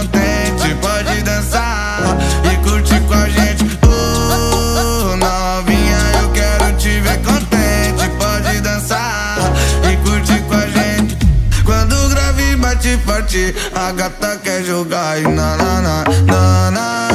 A 13.32 13.92
gata 13.92 14.40
quer 14.42 14.64
jogar 14.64 15.16
e 15.20 15.22
na 15.22 15.56
na 15.56 15.80
na 15.80 16.04
na 16.26 16.70
na 16.72 17.09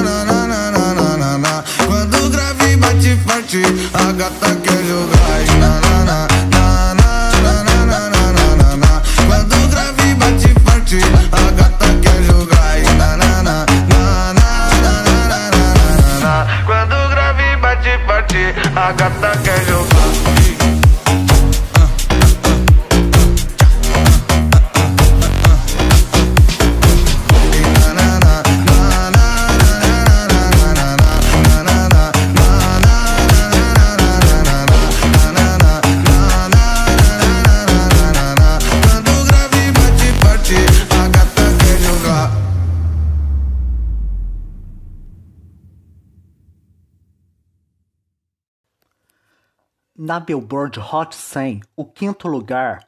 Na 50.15 50.19
Billboard 50.21 50.79
Hot 50.79 51.13
100, 51.13 51.59
o 51.75 51.83
quinto 51.83 52.29
lugar 52.29 52.87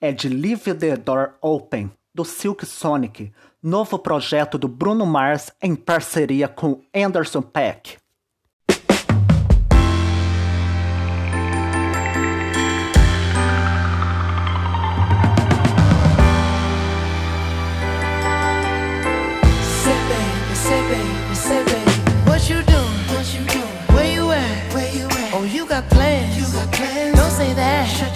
é 0.00 0.12
de 0.12 0.28
Leave 0.28 0.72
the 0.74 0.96
Door 0.96 1.34
Open, 1.40 1.90
do 2.14 2.24
Silk 2.24 2.64
Sonic, 2.64 3.32
novo 3.60 3.98
projeto 3.98 4.56
do 4.56 4.68
Bruno 4.68 5.04
Mars 5.04 5.50
em 5.60 5.74
parceria 5.74 6.46
com 6.46 6.80
Anderson 6.94 7.42
Paak. 7.42 7.96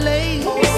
late. 0.00 0.69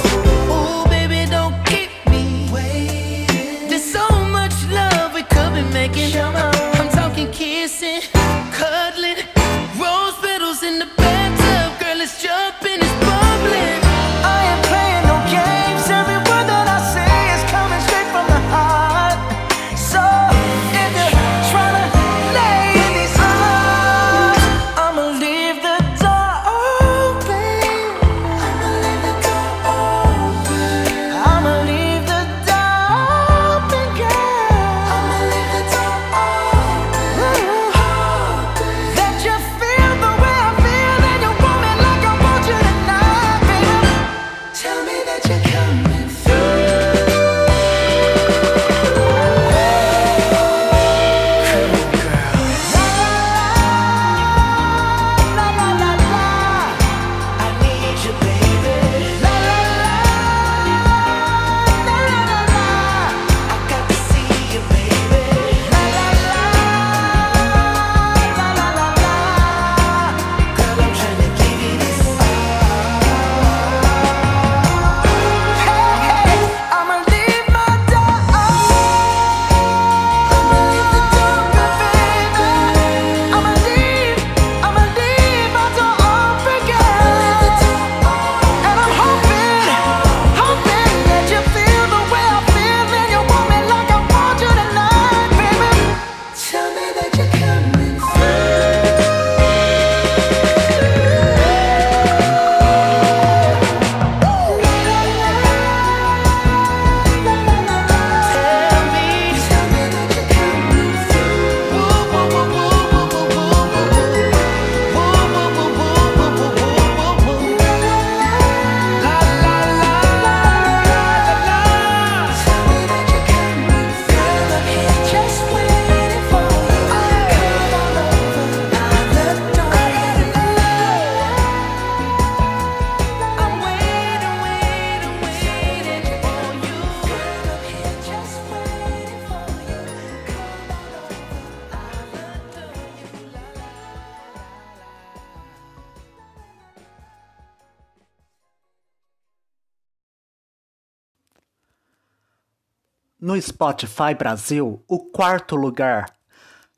No 153.33 153.41
Spotify 153.41 154.15
Brasil, 154.15 154.83
o 154.87 154.99
quarto 154.99 155.57
lugar 155.57 156.05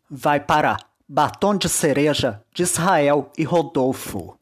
vai 0.09 0.39
para 0.39 0.77
Batom 1.09 1.57
de 1.57 1.69
Cereja 1.69 2.41
de 2.55 2.63
Israel 2.63 3.33
e 3.37 3.43
Rodolfo. 3.43 4.39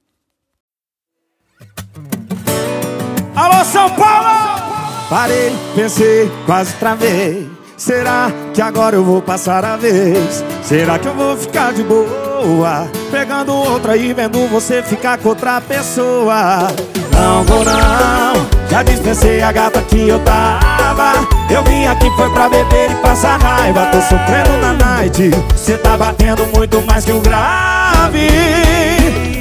Alô, 3.35 3.65
São 3.65 3.89
Paulo! 3.97 4.29
Parei, 5.09 5.53
pensei, 5.75 6.31
quase 6.45 6.77
travei. 6.77 7.51
Será 7.79 8.31
que 8.53 8.61
agora 8.61 8.95
eu 8.95 9.05
vou 9.05 9.23
passar 9.23 9.65
a 9.65 9.79
vez? 9.79 10.45
Será 10.63 10.99
que 10.99 11.09
eu 11.09 11.15
vou 11.15 11.35
ficar 11.35 11.73
de 11.73 11.83
boa? 11.83 12.91
Pegando 13.11 13.55
outra 13.55 13.97
e 13.97 14.13
vendo 14.13 14.47
você 14.49 14.83
ficar 14.83 15.17
com 15.17 15.31
outra 15.31 15.63
pessoa. 15.63 16.69
Não 17.23 17.45
vou 17.45 17.65
não, 17.65 18.49
já 18.69 18.83
dispensei 18.83 19.41
a 19.43 19.53
gata 19.53 19.81
que 19.83 20.09
eu 20.09 20.19
tava. 20.19 21.13
Eu 21.49 21.63
vim 21.63 21.87
aqui 21.87 22.11
foi 22.17 22.29
pra 22.31 22.49
beber 22.49 22.91
e 22.91 22.95
passar 22.97 23.41
raiva. 23.41 23.87
Tô 23.93 24.01
sofrendo 24.01 24.59
na 24.61 24.73
night. 24.73 25.31
Cê 25.55 25.79
tá 25.79 25.97
batendo 25.97 26.45
muito 26.53 26.83
mais 26.83 27.05
que 27.05 27.13
o 27.13 27.21
grave. 27.21 28.27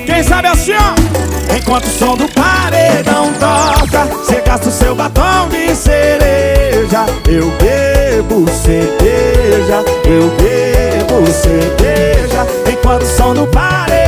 Quem 0.05 0.21
sabe 0.21 0.49
assim, 0.49 0.73
ó? 0.73 1.57
Enquanto 1.57 1.85
o 1.85 1.89
som 1.89 2.15
do 2.15 2.27
paredão 2.29 3.33
toca, 3.39 4.07
cê 4.25 4.43
gasta 4.45 4.69
o 4.69 4.71
seu 4.71 4.93
batom 4.93 5.49
de 5.49 5.75
cereja. 5.75 7.07
Eu 7.27 7.49
bebo 7.57 8.45
cerveja, 8.51 9.83
eu 10.05 10.29
bebo 10.37 11.25
cerveja 11.31 12.45
Enquanto 12.71 13.03
o 13.03 13.05
som 13.05 13.33
do 13.33 13.47
paredão 13.47 14.00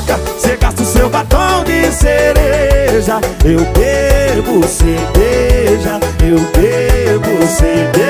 toca 0.00 0.18
Cê 0.38 0.56
gasta 0.56 0.82
o 0.82 0.86
seu 0.86 1.08
batom 1.08 1.64
de 1.64 1.90
cereja. 1.92 3.20
Eu 3.44 3.60
bebo 3.72 4.66
cerveja, 4.66 6.00
eu 6.22 6.38
bebo 6.52 7.46
cerveja. 7.46 8.00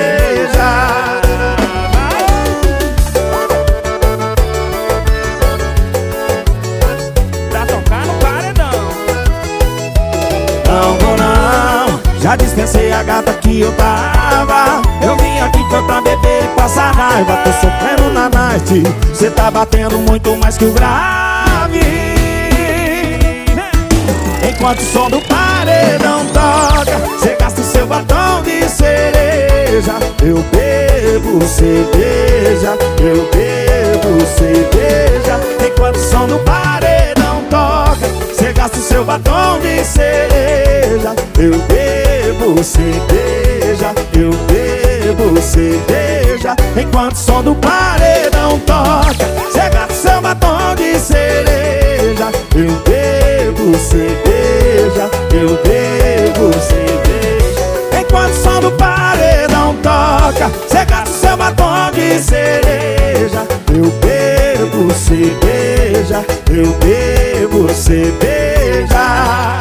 Já 12.21 12.37
dispensei 12.37 12.93
a 12.93 13.03
gata 13.03 13.33
que 13.33 13.63
eu 13.63 13.73
tava 13.73 14.90
Aqui 15.41 15.65
foi 15.71 15.83
pra 15.83 16.01
beber 16.01 16.45
e 16.45 16.49
passar 16.57 16.95
raiva. 16.95 17.37
Tô 17.39 17.53
sofrendo 17.53 18.13
na 18.13 18.29
night. 18.29 18.83
Cê 19.15 19.31
tá 19.31 19.51
batendo 19.51 19.99
muito 19.99 20.37
mais 20.37 20.59
que 20.59 20.65
o 20.65 20.73
grave. 20.73 21.81
Enquanto 24.49 24.81
o 24.81 24.85
som 24.85 25.09
do 25.09 25.21
paredão 25.23 26.27
toca 26.27 27.01
Cê 27.23 27.35
gasta 27.41 27.63
o 27.63 27.65
seu 27.65 27.87
batom 27.87 28.43
de 28.43 28.69
cereja. 28.69 29.95
Eu 30.23 30.45
bebo 30.53 31.41
cerveja 31.47 32.77
Eu 33.01 33.29
bebo 33.31 34.21
cerveja. 34.37 35.41
Enquanto 35.67 35.97
o 35.97 36.11
som 36.11 36.27
do 36.27 36.39
paredão 36.41 37.00
toca 38.61 38.69
Cê 38.69 38.69
gasta 38.69 38.79
o 38.79 38.83
seu 38.83 39.05
batom 39.05 39.59
de 39.61 39.85
cereja 39.85 41.15
Eu 41.39 41.59
bebo 41.67 42.63
cerveja, 42.63 43.95
eu 44.15 44.31
bebo 44.47 45.41
cerveja. 45.41 46.55
Enquanto 46.77 47.15
o 47.15 47.19
som 47.19 47.43
do 47.43 47.55
paredão 47.55 48.59
toca 48.61 49.25
Cega 49.53 49.89
seu 49.93 50.21
batom 50.21 50.75
de 50.77 50.99
cereja. 50.99 52.31
Eu 52.55 52.71
bebo 52.85 53.79
cerveja, 53.79 55.11
eu 55.33 55.59
bebo 55.63 56.53
cerveja. 56.61 58.01
Enquanto 58.01 58.33
o 58.33 58.43
som 58.43 58.61
do 58.61 58.73
paredão 58.73 59.75
toca 59.83 60.51
Cega 60.69 61.07
seu 61.07 61.37
batom 61.37 61.91
de 61.93 62.19
cereja. 62.23 63.47
Eu 63.73 63.91
bebo 64.01 64.93
cerveja, 64.93 66.25
eu 66.51 66.67
bebo 66.79 67.30
cerveja 67.69 69.61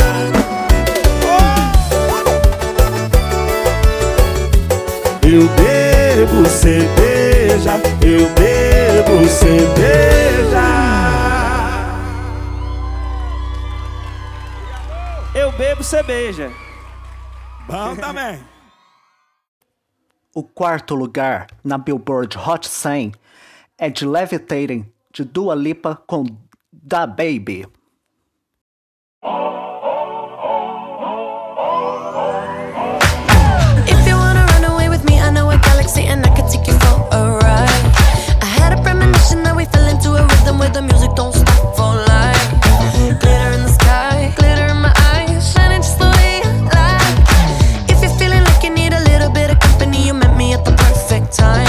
Eu 5.32 5.48
bebo 5.50 6.50
cerveja, 6.50 7.74
eu 8.02 8.28
bebo 8.34 9.28
cerveja. 9.28 10.64
Eu 15.36 15.52
bebo 15.52 15.84
cerveja. 15.84 16.52
Bom 17.68 17.96
também. 17.96 18.44
O 20.34 20.42
quarto 20.42 20.96
lugar 20.96 21.46
na 21.64 21.78
Billboard 21.78 22.36
Hot 22.36 22.68
100 22.68 23.12
é 23.78 23.88
de 23.92 24.08
Levitating, 24.08 24.92
de 25.14 25.24
Dua 25.24 25.54
Lipa 25.54 25.96
com 26.08 26.26
Da 26.74 27.06
Baby. 27.06 27.68
With 40.60 40.74
the 40.74 40.82
music 40.82 41.12
don't 41.16 41.34
stop 41.34 41.76
for 41.76 41.96
life. 41.96 42.50
Glitter 43.22 43.52
in 43.56 43.62
the 43.64 43.74
sky, 43.80 44.34
glitter 44.36 44.66
in 44.66 44.78
my 44.78 44.94
eyes 45.14 45.54
Shining 45.54 45.82
just 45.82 45.98
the 45.98 46.10
way 46.18 46.42
I 46.44 46.52
like. 46.80 47.90
If 47.90 48.02
you're 48.02 48.18
feeling 48.20 48.44
like 48.44 48.64
you 48.64 48.72
need 48.72 48.94
a 48.94 49.04
little 49.12 49.32
bit 49.32 49.50
of 49.50 49.60
company 49.60 50.06
You 50.06 50.14
met 50.14 50.36
me 50.36 50.54
at 50.54 50.66
the 50.66 50.72
perfect 50.72 51.34
time 51.34 51.69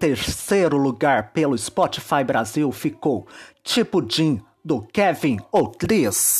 terceiro 0.00 0.78
lugar 0.78 1.30
pelo 1.32 1.56
Spotify 1.58 2.24
Brasil 2.24 2.72
ficou 2.72 3.28
Tipo 3.62 4.02
Jim, 4.08 4.40
do 4.64 4.80
Kevin 4.80 5.38
Outris. 5.52 6.38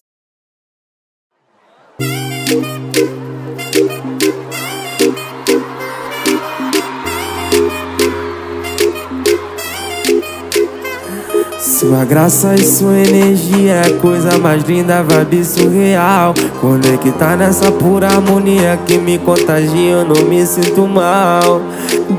Sua 11.81 12.05
graça 12.05 12.55
e 12.55 12.63
sua 12.63 12.99
energia 12.99 13.77
é 13.87 13.91
coisa 14.03 14.37
mais 14.37 14.63
linda, 14.65 15.03
vibe 15.03 15.43
surreal. 15.43 16.35
Conectar 16.61 17.39
nessa 17.39 17.73
pura 17.73 18.07
harmonia 18.07 18.79
que 18.85 18.99
me 18.99 19.17
contagia, 19.17 19.93
eu 19.93 20.05
não 20.05 20.27
me 20.27 20.45
sinto 20.45 20.87
mal. 20.87 21.63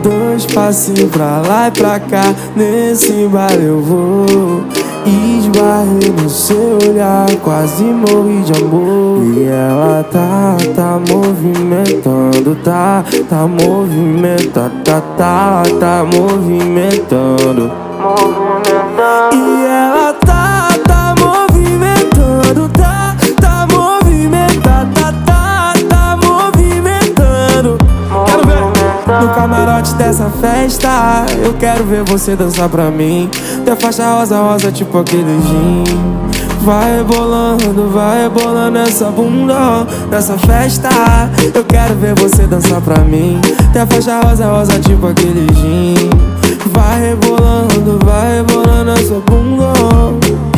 Dois 0.01 0.47
passinhos 0.47 1.12
pra 1.12 1.43
lá 1.47 1.68
e 1.68 1.72
pra 1.80 1.99
cá, 1.99 2.34
nesse 2.55 3.28
bar 3.28 3.53
eu 3.53 3.80
vou. 3.82 4.64
Esbarrei 5.05 6.09
no 6.09 6.28
seu 6.28 6.80
olhar, 6.89 7.28
quase 7.43 7.84
morri 7.84 8.41
de 8.41 8.53
amor. 8.53 9.22
E 9.24 9.43
ela 9.43 10.03
tá, 10.12 10.57
tá 10.76 10.99
movimentando, 11.07 12.57
tá, 12.64 13.03
tá 13.30 13.47
movimentando, 13.47 14.82
tá, 14.84 15.01
tá, 15.16 15.62
tá 15.80 16.03
movimentando. 16.03 17.72
E 18.68 18.70
camarote 29.52 29.93
dessa 29.95 30.30
festa. 30.30 31.26
Eu 31.43 31.54
quero 31.54 31.84
ver 31.84 32.04
você 32.04 32.38
dançar 32.38 32.70
pra 32.70 32.89
mim. 32.89 33.30
Tem 33.66 33.76
faixa 33.76 34.16
rosa, 34.16 34.41
rosa, 34.41 34.72
tipo 34.72 34.97
aquele 34.97 35.41
gin. 35.41 35.84
Vai 36.62 36.97
rebolando, 36.97 37.89
vai 37.89 38.24
rebolando 38.24 38.78
essa 38.78 39.06
bunda 39.12 39.86
nessa 40.10 40.38
festa. 40.38 40.89
Eu 41.54 41.66
quero 41.66 41.95
ver 41.95 42.16
você 42.16 42.47
dançar 42.47 42.80
pra 42.82 42.99
mim. 42.99 43.41
Tem 43.74 43.86
faixa 43.86 44.22
rosa, 44.22 44.45
rosa, 44.47 44.80
tipo 44.80 45.08
aquele 45.08 45.47
gin. 45.54 46.10
Vai 46.68 47.10
rebolando, 47.10 47.99
vai 48.06 48.38
rebolando 48.38 48.91
essa 48.91 49.20
bunda. 49.26 50.51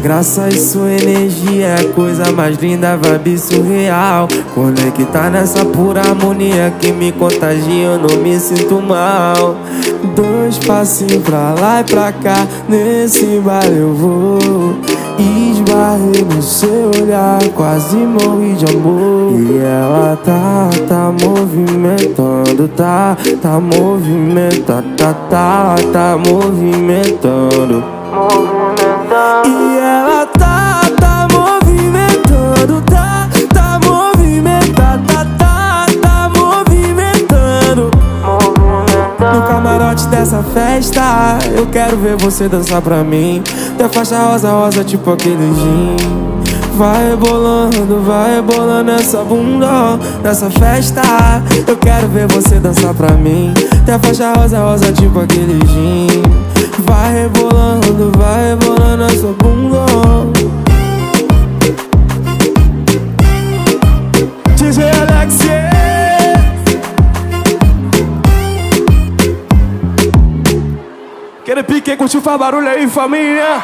Graça 0.00 0.48
e 0.48 0.58
sua 0.58 0.90
energia 0.90 1.66
é 1.66 1.80
a 1.80 1.92
coisa 1.92 2.32
mais 2.32 2.56
linda, 2.58 2.96
vibe 2.96 3.38
surreal. 3.38 4.28
Conectar 4.54 5.30
nessa 5.30 5.64
pura 5.64 6.00
harmonia 6.00 6.72
que 6.80 6.90
me 6.90 7.12
contagia, 7.12 7.86
eu 7.86 7.98
não 7.98 8.16
me 8.16 8.38
sinto 8.40 8.80
mal. 8.80 9.56
Dois 10.16 10.58
passinhos 10.58 11.22
pra 11.22 11.54
lá 11.58 11.80
e 11.80 11.84
pra 11.84 12.12
cá, 12.12 12.46
nesse 12.68 13.40
bar 13.44 13.66
eu 13.66 13.94
vou. 13.94 14.38
Esbarrei 15.18 16.24
no 16.24 16.42
seu 16.42 16.90
olhar, 16.98 17.38
quase 17.54 17.96
morri 17.96 18.54
de 18.54 18.64
amor. 18.64 19.32
E 19.38 19.58
ela 19.58 20.18
tá, 20.24 20.70
tá 20.88 21.12
movimentando, 21.22 22.68
tá, 22.68 23.16
tá 23.42 23.60
movimentando, 23.60 24.96
tá, 24.96 25.12
tá, 25.28 25.74
tá 25.92 26.16
movimentando. 26.16 27.84
E 29.46 29.69
camarote 40.00 40.08
dessa 40.08 40.42
festa, 40.42 41.38
eu 41.54 41.66
quero 41.66 41.96
ver 41.96 42.16
você 42.16 42.48
dançar 42.48 42.80
pra 42.80 43.02
mim. 43.02 43.42
Tem 43.76 43.88
faixa 43.88 44.18
rosa, 44.18 44.50
rosa, 44.50 44.84
tipo 44.84 45.10
aquele 45.10 45.52
gin. 45.54 45.96
Vai 46.76 47.10
rebolando, 47.10 48.02
vai 48.06 48.36
rebolando 48.36 48.90
essa 48.92 49.22
bunda 49.22 49.98
nessa 50.22 50.50
festa. 50.50 51.02
Eu 51.66 51.76
quero 51.76 52.08
ver 52.08 52.26
você 52.28 52.58
dançar 52.58 52.94
pra 52.94 53.12
mim. 53.12 53.52
Tem 53.84 53.98
faixa 53.98 54.32
rosa, 54.32 54.60
rosa, 54.60 54.92
tipo 54.92 55.20
aquele 55.20 55.58
gin. 55.66 56.22
Vai 56.86 57.22
rebolando, 57.22 58.12
vai 58.16 58.50
rebolando 58.50 59.04
essa 59.04 59.28
bunda. 59.38 59.80
DJ 64.56 65.09
curtiu, 72.00 72.22
faz 72.22 72.38
barulho 72.38 72.66
aí, 72.66 72.88
família. 72.88 73.62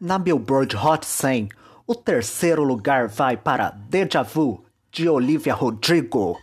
Na 0.00 0.18
Billboard 0.18 0.74
Hot 0.78 1.04
100, 1.04 1.50
o 1.86 1.94
terceiro 1.94 2.64
lugar 2.64 3.06
vai 3.06 3.36
para 3.36 3.68
Deja 3.68 4.22
Vu, 4.22 4.64
de 4.90 5.06
Olivia 5.06 5.52
Rodrigo. 5.52 6.38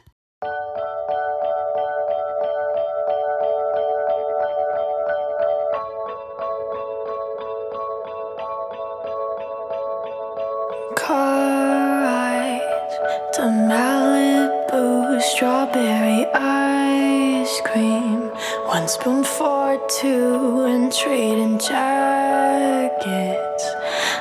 Strawberry 15.74 16.26
ice 16.36 17.62
cream. 17.66 18.30
One 18.68 18.88
spoon 18.88 19.24
for 19.24 19.80
two, 20.00 20.66
and 20.66 20.94
trading 20.94 21.58
jackets. 21.58 22.96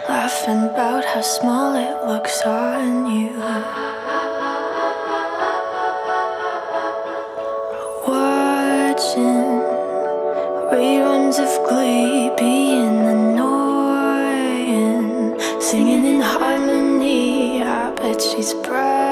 Laughing 0.09 0.65
about 0.65 1.05
how 1.05 1.21
small 1.21 1.75
it 1.75 2.07
looks 2.07 2.41
on 2.47 3.07
you. 3.15 3.37
Watching 8.09 9.61
Reruns 10.73 11.39
of 11.39 11.53
Glee 11.69 12.31
being 12.39 12.99
annoying. 13.17 14.41
Singing 15.61 16.05
in 16.07 16.21
harmony, 16.23 17.63
I 17.63 17.91
bet 17.95 18.23
she's 18.23 18.53
her 18.53 19.12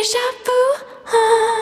Deja 0.00 0.18
vu? 0.44 0.60
Do 1.12 1.59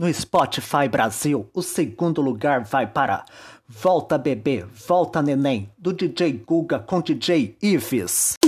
No 0.00 0.10
Spotify 0.14 0.88
Brasil, 0.90 1.46
o 1.52 1.60
segundo 1.60 2.22
lugar 2.22 2.64
vai 2.64 2.86
para 2.86 3.22
Volta 3.68 4.16
Bebê, 4.16 4.64
Volta 4.88 5.20
Neném, 5.20 5.68
do 5.76 5.92
DJ 5.92 6.42
Guga 6.46 6.78
com 6.78 7.02
DJ 7.02 7.54
Ives. 7.60 8.38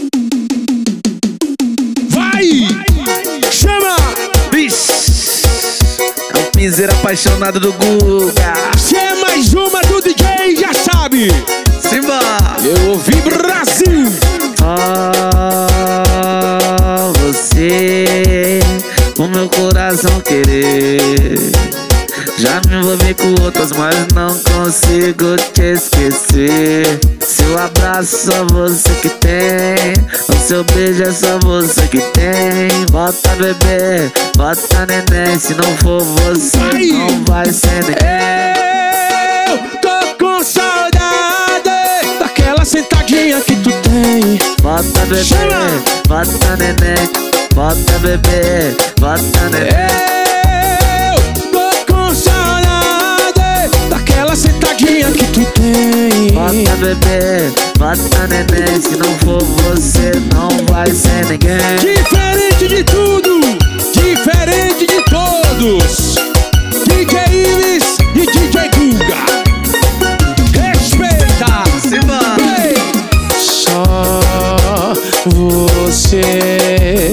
Vai! 2.08 2.48
Chama! 3.50 3.96
É 6.32 6.38
um 6.38 6.50
do 7.60 7.72
Guga. 7.74 8.78
Se 8.78 8.96
é 8.96 9.14
mais 9.16 9.52
uma 9.52 9.82
do 9.82 10.00
DJ, 10.00 10.56
já 10.56 10.72
sabe! 10.72 11.28
Simba! 11.82 12.18
Eu 12.64 12.92
ouvi 12.92 13.20
Brasil! 13.20 14.08
Ah, 14.64 15.11
meu 19.32 19.48
coração 19.48 20.20
querer. 20.20 21.36
Já 22.38 22.60
me 22.66 22.76
envolvi 22.76 23.14
com 23.14 23.42
outras, 23.42 23.72
mas 23.72 23.94
não 24.14 24.28
consigo 24.38 25.36
te 25.52 25.74
esquecer. 25.74 27.00
Seu 27.20 27.58
abraço 27.58 28.30
só 28.30 28.44
você 28.46 28.90
que 29.00 29.08
tem. 29.08 29.94
O 30.28 30.46
seu 30.46 30.64
beijo 30.64 31.02
é 31.02 31.12
só 31.12 31.38
você 31.38 31.82
que 31.88 32.00
tem. 32.12 32.86
Bota 32.90 33.30
bebê, 33.36 34.10
bota 34.36 34.86
neném. 34.86 35.38
Se 35.38 35.54
não 35.54 35.76
for 35.78 36.02
você, 36.02 36.58
não 36.92 37.24
vai 37.24 37.46
ser 37.46 37.84
ninguém. 37.84 38.52
Eu 39.48 39.80
tô 39.80 40.24
com 40.24 40.42
saudade 40.42 42.18
daquela 42.18 42.64
sentadinha 42.64 43.40
que 43.40 43.56
tu 43.56 43.70
tem. 43.70 44.38
Bota 44.62 45.06
bebê, 45.06 45.24
bota 46.08 46.56
neném. 46.56 47.31
Bota 47.54 47.98
bebê, 47.98 48.74
bota 48.98 49.50
neném. 49.50 49.68
Eu 51.12 51.50
tô 51.50 51.92
com 51.92 52.14
saudade 52.14 53.76
daquela 53.90 54.34
sentadinha 54.34 55.10
que 55.12 55.26
tu 55.26 55.44
tem. 55.52 56.32
Bota 56.32 56.76
bebê, 56.76 57.52
bota 57.78 58.26
neném. 58.28 58.80
Se 58.80 58.96
não 58.96 59.14
for 59.18 59.42
você, 59.42 60.12
não 60.32 60.48
vai 60.72 60.90
ser 60.90 61.26
ninguém. 61.26 61.76
Diferente 61.78 62.68
de 62.68 62.84
tudo, 62.84 63.40
diferente 63.92 64.86
de 64.86 65.02
todos. 65.10 66.14
DJ 66.88 67.18
Ives 67.28 67.98
e 68.14 68.26
DJ 68.26 68.70
Guga. 68.70 69.22
Respeita! 70.58 71.64
Ei! 72.64 72.74
Só 73.38 74.94
você, 75.26 77.12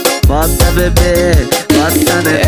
Bota 0.31 0.71
bebê, 0.71 1.45
bota 1.73 2.21
né? 2.21 2.39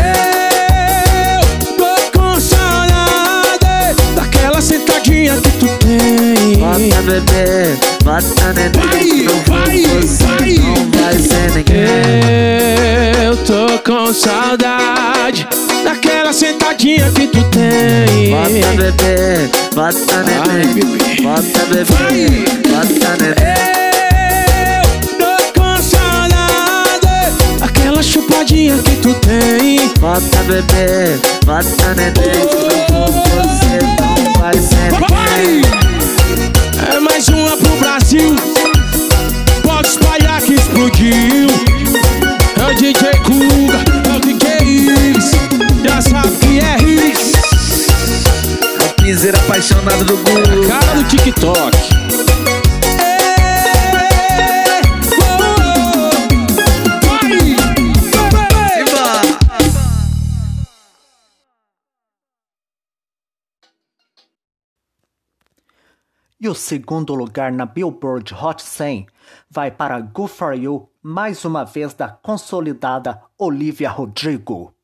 Eu 1.36 1.76
tô 1.76 2.18
com 2.18 2.40
saudade 2.40 4.00
Daquela 4.16 4.62
sentadinha 4.62 5.36
que 5.36 5.50
tu 5.50 5.66
tem. 5.84 6.56
Bota 6.56 7.02
bebê, 7.02 7.76
bota 8.02 8.52
né? 8.54 8.72
Vai, 8.74 9.12
vai, 9.44 10.54
não 10.56 10.90
vai. 10.92 11.18
ser 11.18 11.50
ninguém. 11.54 13.22
Eu 13.22 13.36
tô 13.44 13.78
com 13.84 14.14
saudade 14.14 15.46
Daquela 15.84 16.32
sentadinha 16.32 17.12
que 17.12 17.26
tu 17.26 17.44
tem. 17.50 18.30
Bota 18.30 18.76
bebê, 18.78 19.50
bota 19.74 20.22
neném 20.22 21.22
Bota 21.22 21.66
bebê, 21.66 22.46
bota 22.66 23.22
neném 23.22 23.93
chupadinha 28.34 28.76
que 28.78 28.96
tu 28.96 29.14
tem. 29.14 29.88
Bota 30.00 30.42
bebê, 30.44 31.18
bota 31.44 31.94
neném. 31.94 32.14
Você, 32.90 33.78
não 34.00 34.32
vai 34.40 34.54
ser. 34.54 34.90
É 36.92 37.00
mais 37.00 37.28
uma 37.28 37.56
pro 37.56 37.76
Brasil. 37.76 38.34
Pode 39.62 39.88
espalhar 39.88 40.40
que 40.42 40.54
explodiu. 40.54 41.46
É 42.56 42.72
o 42.72 42.74
DJ 42.74 43.10
Kuga, 43.24 43.84
é 44.10 44.16
o 44.16 44.20
DJ 44.20 44.66
Iris. 44.66 45.30
Já 45.84 46.00
sabe 46.00 46.36
que 46.38 46.58
é 46.58 46.76
Riz. 46.76 47.32
É 48.80 48.84
o 48.84 49.02
piseiro 49.02 49.38
apaixonado 49.38 50.04
do 50.04 50.16
Google. 50.16 50.68
Cara 50.68 50.94
do 50.94 51.04
TikTok. 51.04 52.23
E 66.44 66.48
o 66.48 66.54
segundo 66.54 67.14
lugar 67.14 67.50
na 67.50 67.64
Billboard 67.64 68.34
Hot 68.34 68.62
100 68.62 69.06
vai 69.50 69.70
para 69.70 69.98
Good 69.98 70.30
For 70.30 70.52
You, 70.52 70.90
mais 71.02 71.42
uma 71.46 71.64
vez 71.64 71.94
da 71.94 72.10
consolidada 72.10 73.18
Olivia 73.38 73.88
Rodrigo. 73.88 74.74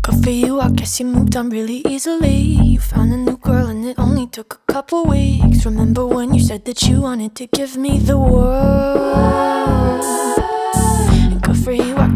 Good 0.00 0.22
for 0.22 0.30
you, 0.30 0.60
I 0.60 0.70
guess 0.70 1.00
you 1.00 1.08
moved 1.08 1.36
on 1.36 1.48
really 1.48 1.82
easily. 1.88 2.54
You 2.62 2.80
found 2.80 3.12
a 3.12 3.16
new 3.16 3.38
girl 3.38 3.66
and 3.66 3.84
it 3.84 3.98
only 3.98 4.28
took 4.28 4.60
a 4.68 4.72
couple 4.72 5.10
weeks. 5.10 5.64
Remember 5.64 6.06
when 6.06 6.32
you 6.34 6.40
said 6.40 6.64
that 6.66 6.88
you 6.88 7.00
wanted 7.00 7.34
to 7.34 7.48
give 7.48 7.76
me 7.76 7.98
the 7.98 8.16
world? 8.16 8.92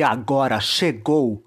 E 0.00 0.02
agora 0.02 0.58
chegou 0.60 1.44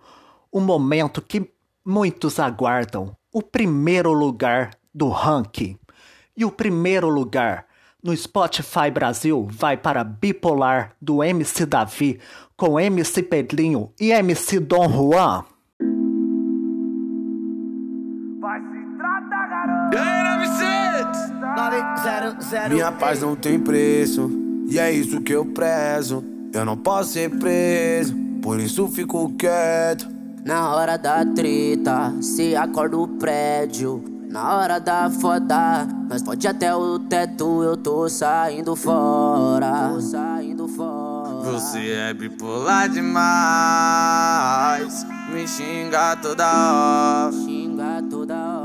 o 0.51 0.59
momento 0.59 1.23
que 1.23 1.51
muitos 1.83 2.39
aguardam: 2.39 3.17
o 3.31 3.41
primeiro 3.41 4.13
lugar 4.13 4.77
do 4.93 5.09
ranking. 5.09 5.75
E 6.37 6.45
o 6.45 6.51
primeiro 6.51 7.09
lugar 7.09 7.65
no 8.03 8.15
Spotify 8.15 8.91
Brasil 8.93 9.47
vai 9.49 9.75
para 9.75 10.03
Bipolar 10.03 10.95
do 11.01 11.23
MC 11.23 11.65
Davi 11.65 12.19
com 12.55 12.79
MC 12.79 13.23
Pedrinho 13.23 13.91
e 13.99 14.11
MC 14.11 14.59
Dom 14.59 14.87
Juan. 14.87 15.45
Minha 22.69 22.91
paz 22.91 23.19
não 23.19 23.35
tem 23.35 23.59
preço, 23.59 24.29
e 24.67 24.77
é 24.77 24.91
isso 24.91 25.21
que 25.21 25.33
eu 25.33 25.43
prezo. 25.43 26.23
Eu 26.53 26.63
não 26.63 26.77
posso 26.77 27.13
ser 27.13 27.31
preso, 27.31 28.22
por 28.43 28.59
isso 28.59 28.87
fico 28.89 29.33
quieto. 29.35 30.07
Na 30.45 30.75
hora 30.75 30.97
da 30.97 31.25
treta, 31.25 32.13
se 32.21 32.53
acorda 32.53 32.97
o 32.97 33.07
prédio. 33.07 34.03
Na 34.29 34.57
hora 34.57 34.79
da 34.79 35.09
foda, 35.09 35.87
nós 36.09 36.21
pode 36.21 36.45
até 36.45 36.75
o 36.75 36.99
teto, 36.99 37.63
eu 37.63 37.77
tô 37.77 38.09
saindo 38.09 38.75
fora. 38.75 39.91
Tô 39.93 40.01
saindo 40.01 40.67
fora. 40.67 41.51
Você 41.51 41.91
é 41.91 42.13
bipolar 42.13 42.89
demais. 42.89 43.13
Me 45.31 45.47
xinga 45.47 46.17
toda 46.17 46.45
hora. 46.45 47.31
Xinga 47.31 48.03
toda 48.09 48.35
hora. 48.35 48.62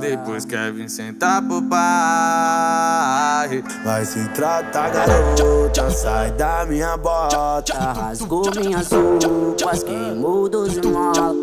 Depois 0.00 0.46
quer 0.46 0.72
vir 0.72 0.88
sentar 0.88 1.42
pro 1.42 1.60
pai. 1.60 1.78
Vai 3.84 4.04
se 4.06 4.26
tratar, 4.30 4.88
garota, 4.90 5.90
sai 5.90 6.30
da 6.32 6.64
minha 6.64 6.96
bota. 6.96 7.74
Rasgou 7.74 8.50
minhas 8.56 8.88
roupas, 8.90 9.82
queimou 9.82 10.48
dos 10.48 10.78
mola. 10.78 11.34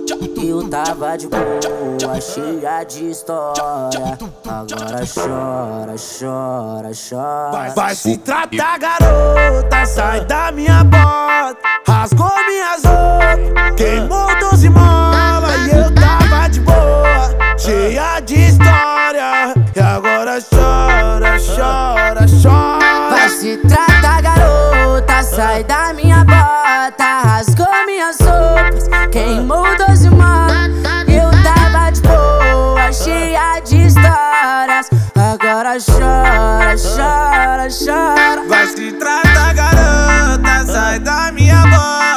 Eu 0.44 0.68
tava 0.70 1.16
de 1.18 1.28
boa, 1.28 2.20
cheia 2.20 2.84
de 2.84 3.12
história. 3.12 4.18
Agora 4.48 5.06
chora, 5.06 5.96
chora, 5.98 6.92
chora. 7.10 7.52
Vai, 7.52 7.70
vai 7.72 7.96
se 7.96 8.18
tratar, 8.18 8.80
garota, 8.80 9.86
sai 9.86 10.26
da 10.26 10.52
minha 10.52 10.84
bota. 10.84 11.58
Rasgou 11.88 12.32
minhas 12.48 12.82
roupas, 12.84 13.76
queimou 13.76 14.28
doze 14.40 14.70
mola. 14.70 15.48
E 15.68 15.72
eu 15.78 15.94
tava 15.94 16.27
de 16.50 16.60
boa, 16.62 17.36
cheia 17.58 18.20
de 18.20 18.36
história. 18.36 19.54
E 19.76 19.80
agora 19.80 20.40
chora, 20.42 21.38
chora, 21.40 22.26
chora. 22.42 23.10
Vai 23.10 23.30
se 23.30 23.58
tratar, 23.58 24.22
garota, 24.22 25.24
sai 25.24 25.64
da 25.64 25.94
minha 25.94 26.24
bota. 26.24 27.22
Rasgou 27.26 27.68
minhas 27.86 28.18
roupas, 28.20 28.88
queimou 29.12 29.66
doze 29.78 30.10
mola. 30.10 30.70
Eu 31.08 31.32
tava 31.44 31.90
de 31.92 32.02
boa, 32.02 32.92
cheia 32.92 33.60
de 33.62 33.88
histórias. 33.88 34.90
Agora 35.16 35.78
chora, 35.80 36.76
chora, 36.78 37.68
chora. 37.70 38.48
Vai 38.48 38.68
se 38.68 38.92
tratar, 38.94 39.54
garota, 39.54 40.66
sai 40.72 41.00
da 41.00 41.32
minha 41.32 41.62
bota. 41.68 42.17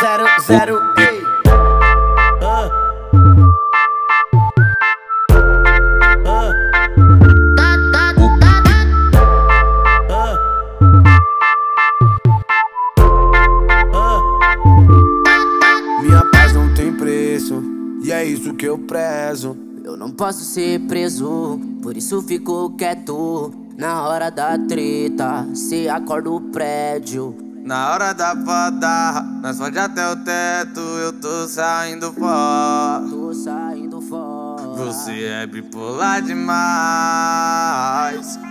Zero, 0.00 0.24
zero, 0.46 0.80
ei. 0.96 1.20
Minha 16.00 16.24
paz 16.32 16.54
não 16.54 16.72
tem 16.72 16.96
preço, 16.96 17.62
e 18.02 18.10
é 18.10 18.24
isso 18.24 18.54
que 18.54 18.64
eu 18.64 18.78
prezo. 18.78 19.54
Eu 19.84 19.98
não 19.98 20.10
posso 20.10 20.44
ser 20.44 20.80
preso, 20.86 21.60
por 21.82 21.94
isso 21.94 22.22
fico 22.22 22.70
quieto. 22.70 23.52
Na 23.76 24.08
hora 24.08 24.30
da 24.30 24.56
treta, 24.56 25.46
se 25.54 25.90
acorda 25.90 26.30
o 26.30 26.40
prédio. 26.40 27.49
Na 27.70 27.92
hora 27.92 28.12
da 28.12 28.34
foda, 28.34 29.22
nós 29.40 29.56
fode 29.56 29.78
até 29.78 30.10
o 30.10 30.16
teto, 30.16 30.80
eu 30.80 31.12
tô 31.12 31.46
saindo 31.46 32.12
fora. 32.12 33.04
Tô 33.08 33.32
saindo 33.32 34.00
fora. 34.00 34.66
Você 34.70 35.26
é 35.26 35.46
bipolar 35.46 36.20
demais. 36.20 37.30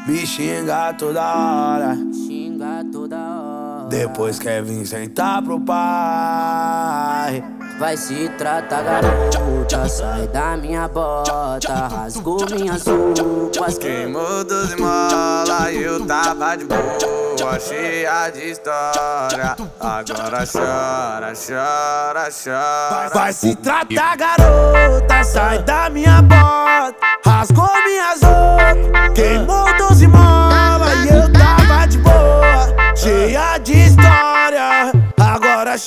Me 0.08 0.26
xinga 0.26 0.94
toda 0.94 1.22
hora, 1.22 1.98
Xinga 2.14 2.86
toda 2.94 3.18
hora. 3.18 3.90
depois 3.90 4.40
quer 4.40 4.64
vir 4.64 4.88
sentar 4.88 5.42
pro 5.42 5.60
pai. 5.60 7.44
Vai 7.80 7.96
se 7.96 8.28
tratar, 8.38 8.84
garota, 8.84 9.88
sai 9.88 10.28
da 10.28 10.58
minha 10.58 10.86
bota. 10.90 11.88
Rasgou 11.88 12.46
minhas 12.52 12.86
roupas, 12.86 13.78
Queimou 13.78 14.44
doze 14.44 14.76
mola 14.76 15.72
e 15.72 15.84
eu 15.84 16.06
tava 16.06 16.58
de 16.58 16.66
boa, 16.66 17.58
cheia 17.58 18.30
de 18.32 18.52
história. 18.52 19.56
Agora 19.80 20.44
chora, 20.46 21.32
chora, 21.34 22.30
chora. 22.30 23.10
Vai 23.14 23.32
se 23.32 23.56
tratar, 23.56 24.18
garota, 24.18 25.24
sai 25.24 25.64
da 25.64 25.90
minha 25.90 26.22
bota. 26.22 26.98
Rasgou 27.26 27.72
minhas 27.86 28.20
roupas, 28.22 29.14
queimou 29.16 29.78
doze 29.78 30.06
mola. 30.06 30.94
E 31.06 31.16
eu 31.16 31.32
tava 31.32 31.88
de 31.88 31.98
boa, 32.00 32.76
cheia 32.94 33.58
de 33.58 33.86
história. 33.86 34.99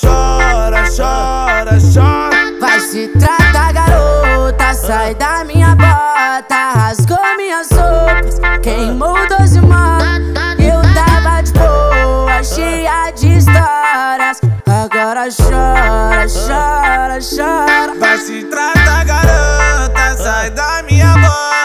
Chora, 0.00 0.84
chora, 0.96 1.76
chora. 1.92 2.58
Vai 2.58 2.80
se 2.80 3.08
tratar, 3.08 3.72
garota, 3.74 4.72
sai 4.72 5.14
da 5.14 5.44
minha 5.44 5.76
bota. 5.76 6.72
Rasgou 6.74 7.18
minhas 7.36 7.68
roupas, 7.70 8.40
queimou 8.62 9.14
doze 9.28 9.60
mola. 9.60 10.18
Eu 10.58 10.80
tava 10.94 11.42
de 11.42 11.52
boa, 11.52 12.42
cheia 12.42 13.10
de 13.10 13.36
histórias. 13.36 14.40
Agora 14.66 15.28
chora, 15.30 16.26
chora, 16.26 17.18
chora. 17.20 17.94
Vai 18.00 18.16
se 18.16 18.44
tratar, 18.44 19.04
garota, 19.04 20.16
sai 20.22 20.50
da 20.50 20.82
minha 20.88 21.12
bota. 21.18 21.61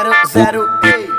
Zero, 0.00 0.14
zero, 0.28 0.66
ei. 0.82 1.10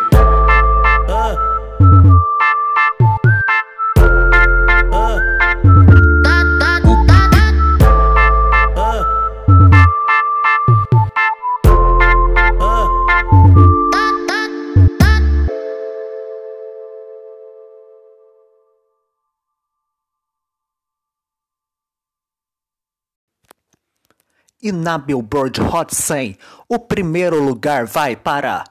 E 24.63 24.71
na 24.71 24.97
Billboard 24.97 25.59
Hot 25.59 25.95
100, 25.95 26.37
o 26.67 26.79
primeiro 26.79 27.39
lugar 27.39 27.85
vai 27.85 28.15
para 28.15 28.70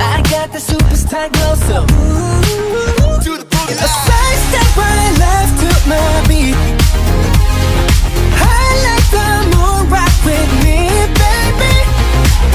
I 0.00 0.22
got 0.30 0.52
the 0.52 0.58
superstar 0.58 1.30
glow, 1.32 1.54
so 1.66 1.82
ooh, 1.82 3.36
the 3.36 3.44
boogie. 3.44 3.74
A 3.74 3.88
side 4.06 4.38
step 4.48 4.68
right 4.76 5.12
left 5.18 5.54
to 5.62 5.70
my 5.90 6.24
beat. 6.28 6.56
I 8.38 8.64
like 8.86 9.06
the 9.10 9.28
moon 9.56 9.90
with 10.24 10.50
me, 10.64 10.78
baby. 11.22 11.74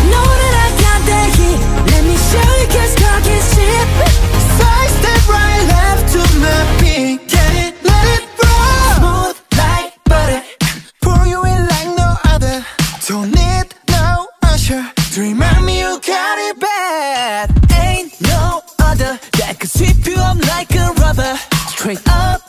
Know 0.09 0.27
that 0.41 0.55
I 0.65 0.69
got 0.83 1.01
that 1.09 1.29
heat. 1.37 1.59
Let 1.91 2.03
me 2.05 2.15
show 2.31 2.49
you 2.59 2.67
'cause 2.71 3.02
Straight 21.83 22.07
up 22.07 22.42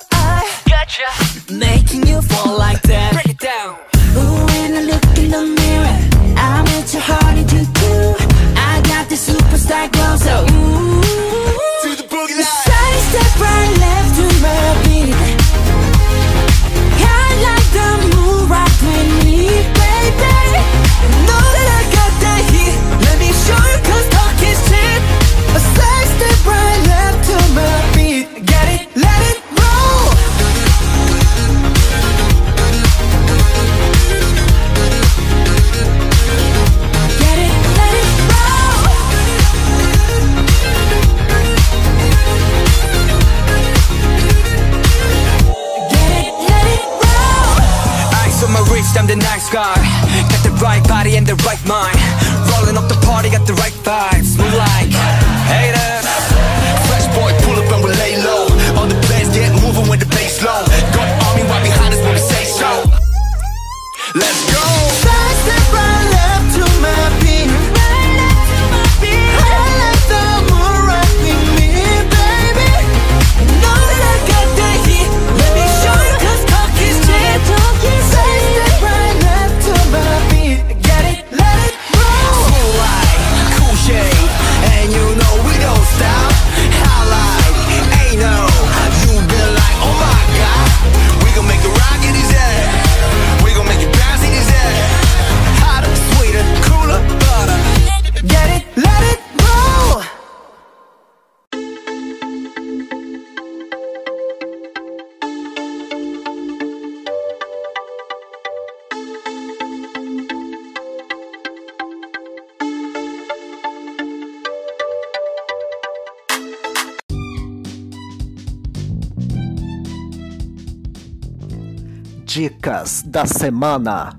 da 123.15 123.27
semana. 123.27 124.19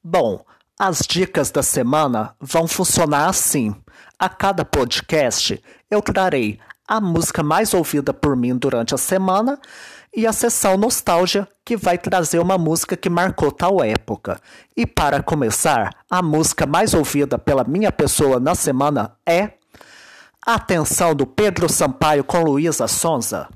Bom, 0.00 0.44
as 0.78 1.00
dicas 1.00 1.50
da 1.50 1.60
semana 1.60 2.36
vão 2.40 2.68
funcionar 2.68 3.28
assim. 3.28 3.74
A 4.16 4.28
cada 4.28 4.64
podcast, 4.64 5.60
eu 5.90 6.00
trarei 6.00 6.60
a 6.86 7.00
música 7.00 7.42
mais 7.42 7.74
ouvida 7.74 8.14
por 8.14 8.36
mim 8.36 8.56
durante 8.56 8.94
a 8.94 8.96
semana 8.96 9.58
e 10.16 10.24
a 10.24 10.32
sessão 10.32 10.76
Nostalgia, 10.76 11.48
que 11.64 11.76
vai 11.76 11.98
trazer 11.98 12.38
uma 12.38 12.56
música 12.56 12.96
que 12.96 13.10
marcou 13.10 13.50
tal 13.50 13.82
época. 13.82 14.40
E 14.76 14.86
para 14.86 15.20
começar, 15.20 15.90
a 16.08 16.22
música 16.22 16.64
mais 16.64 16.94
ouvida 16.94 17.40
pela 17.40 17.64
minha 17.64 17.90
pessoa 17.90 18.38
na 18.38 18.54
semana 18.54 19.16
é 19.26 19.54
Atenção 20.46 21.12
do 21.12 21.26
Pedro 21.26 21.68
Sampaio 21.68 22.22
com 22.22 22.40
Luísa 22.40 22.86
Sonza. 22.86 23.48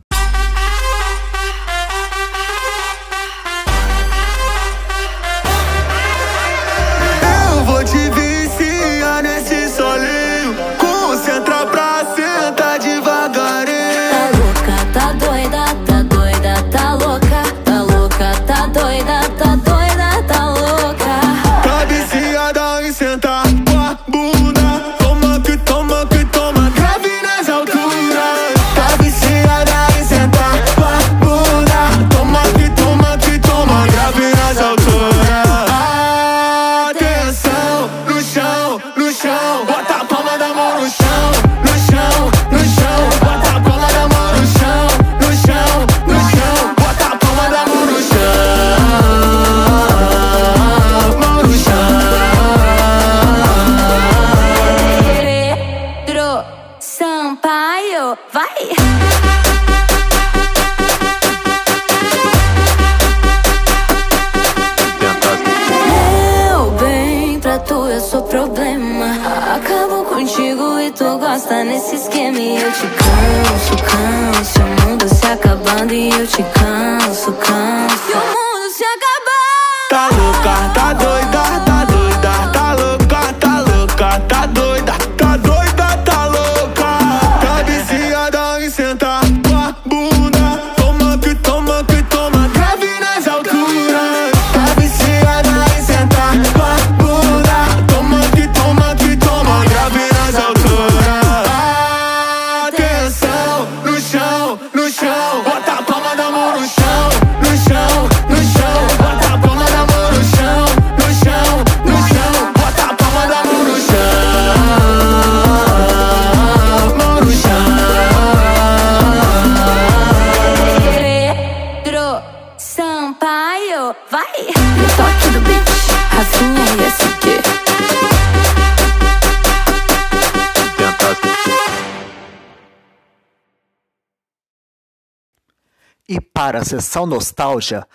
para 136.50 136.62
a 136.62 136.64
sessão 136.64 137.06
nostálgia, 137.06 137.86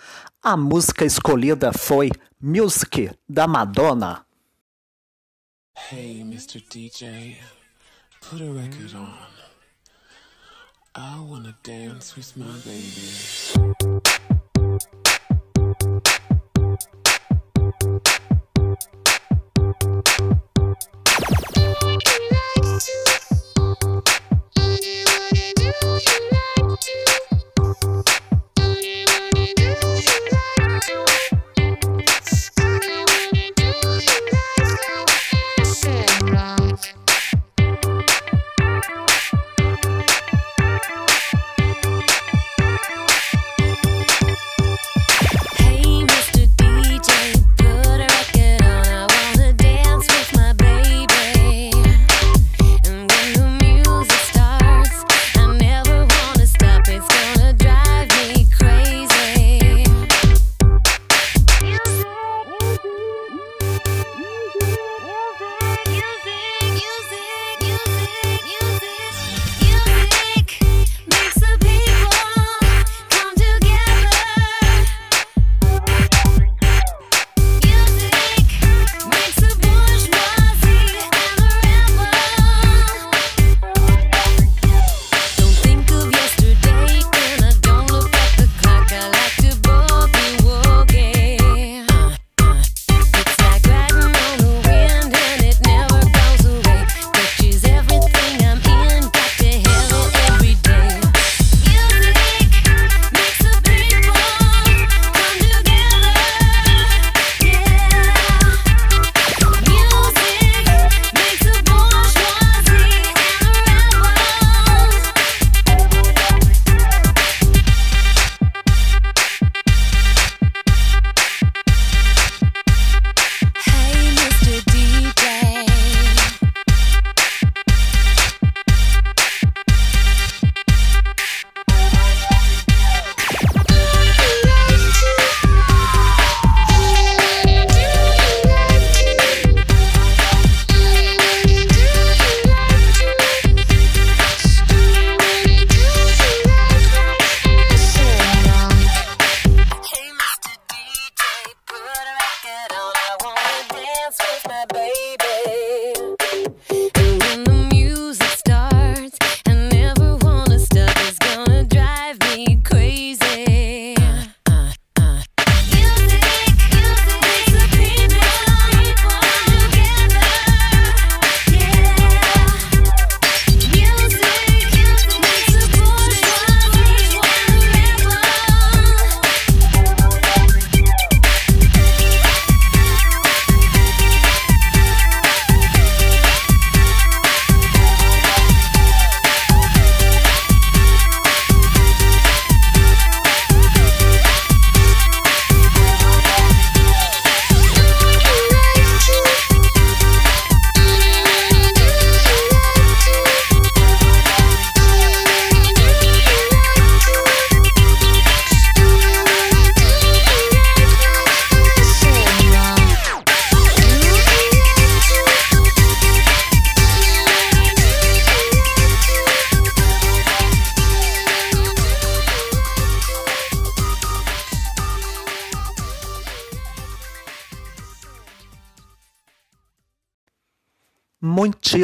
a 0.42 0.56
música 0.56 1.04
escolhida 1.04 1.74
foi 1.74 2.10
Music 2.40 3.10
da 3.28 3.46
Madonna. 3.46 4.24
Hey, 5.92 6.22
Mr. 6.22 6.62
DJ, 6.62 7.36
put 8.22 8.40
a 8.40 8.50
record 8.50 8.94
on. 8.94 9.12
I 10.94 11.20
wanna 11.20 11.54
dance 11.62 12.16
with 12.16 12.34
my 12.34 12.46
baby. 12.64 13.36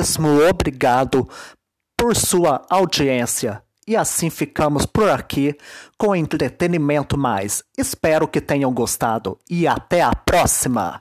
Muitíssimo 0.03 0.43
obrigado 0.49 1.29
por 1.97 2.17
sua 2.17 2.67
audiência. 2.69 3.63
E 3.87 3.97
assim 3.97 4.31
ficamos 4.31 4.85
por 4.85 5.09
aqui 5.09 5.57
com 5.97 6.15
entretenimento 6.15 7.17
mais. 7.17 7.63
Espero 7.79 8.27
que 8.27 8.41
tenham 8.41 8.73
gostado 8.73 9.39
e 9.49 9.67
até 9.67 10.03
a 10.03 10.15
próxima! 10.15 11.01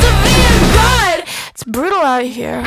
so 0.00 0.08
severe. 0.24 1.24
It's 1.50 1.64
brutal 1.64 2.00
out 2.00 2.24
here. 2.24 2.62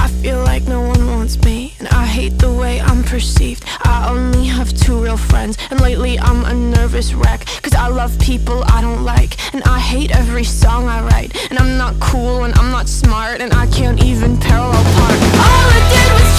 I 0.00 0.08
feel 0.22 0.40
like 0.42 0.64
no 0.66 0.80
one 0.82 1.06
wants 1.06 1.42
me, 1.44 1.74
and 1.78 1.88
I 1.88 2.04
hate 2.04 2.38
the 2.38 2.52
way 2.52 2.80
I'm 2.80 3.02
perceived. 3.02 3.64
I 3.84 4.08
only 4.10 4.46
have 4.46 4.72
two 4.74 5.02
real 5.02 5.16
friends, 5.16 5.56
and 5.70 5.80
lately 5.80 6.18
I'm 6.18 6.44
a 6.44 6.54
nervous 6.54 7.14
wreck. 7.14 7.46
Cause 7.62 7.74
I 7.74 7.88
love 7.88 8.18
people 8.18 8.62
I 8.66 8.80
don't 8.80 9.04
like, 9.04 9.38
and 9.54 9.62
I 9.64 9.78
hate 9.78 10.10
every 10.16 10.44
song 10.44 10.88
I 10.88 11.02
write. 11.02 11.36
And 11.50 11.58
I'm 11.58 11.76
not 11.76 11.98
cool, 12.00 12.44
and 12.44 12.54
I'm 12.54 12.70
not 12.70 12.88
smart, 12.88 13.40
and 13.40 13.52
I 13.52 13.66
can't 13.66 14.02
even 14.02 14.36
parallel 14.38 14.82
park. 14.96 15.18
All 15.46 15.68
I 15.78 15.80
did 15.92 16.12
was 16.18 16.37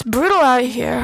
It's 0.00 0.08
brutal 0.08 0.38
out 0.40 0.62
here. 0.62 1.02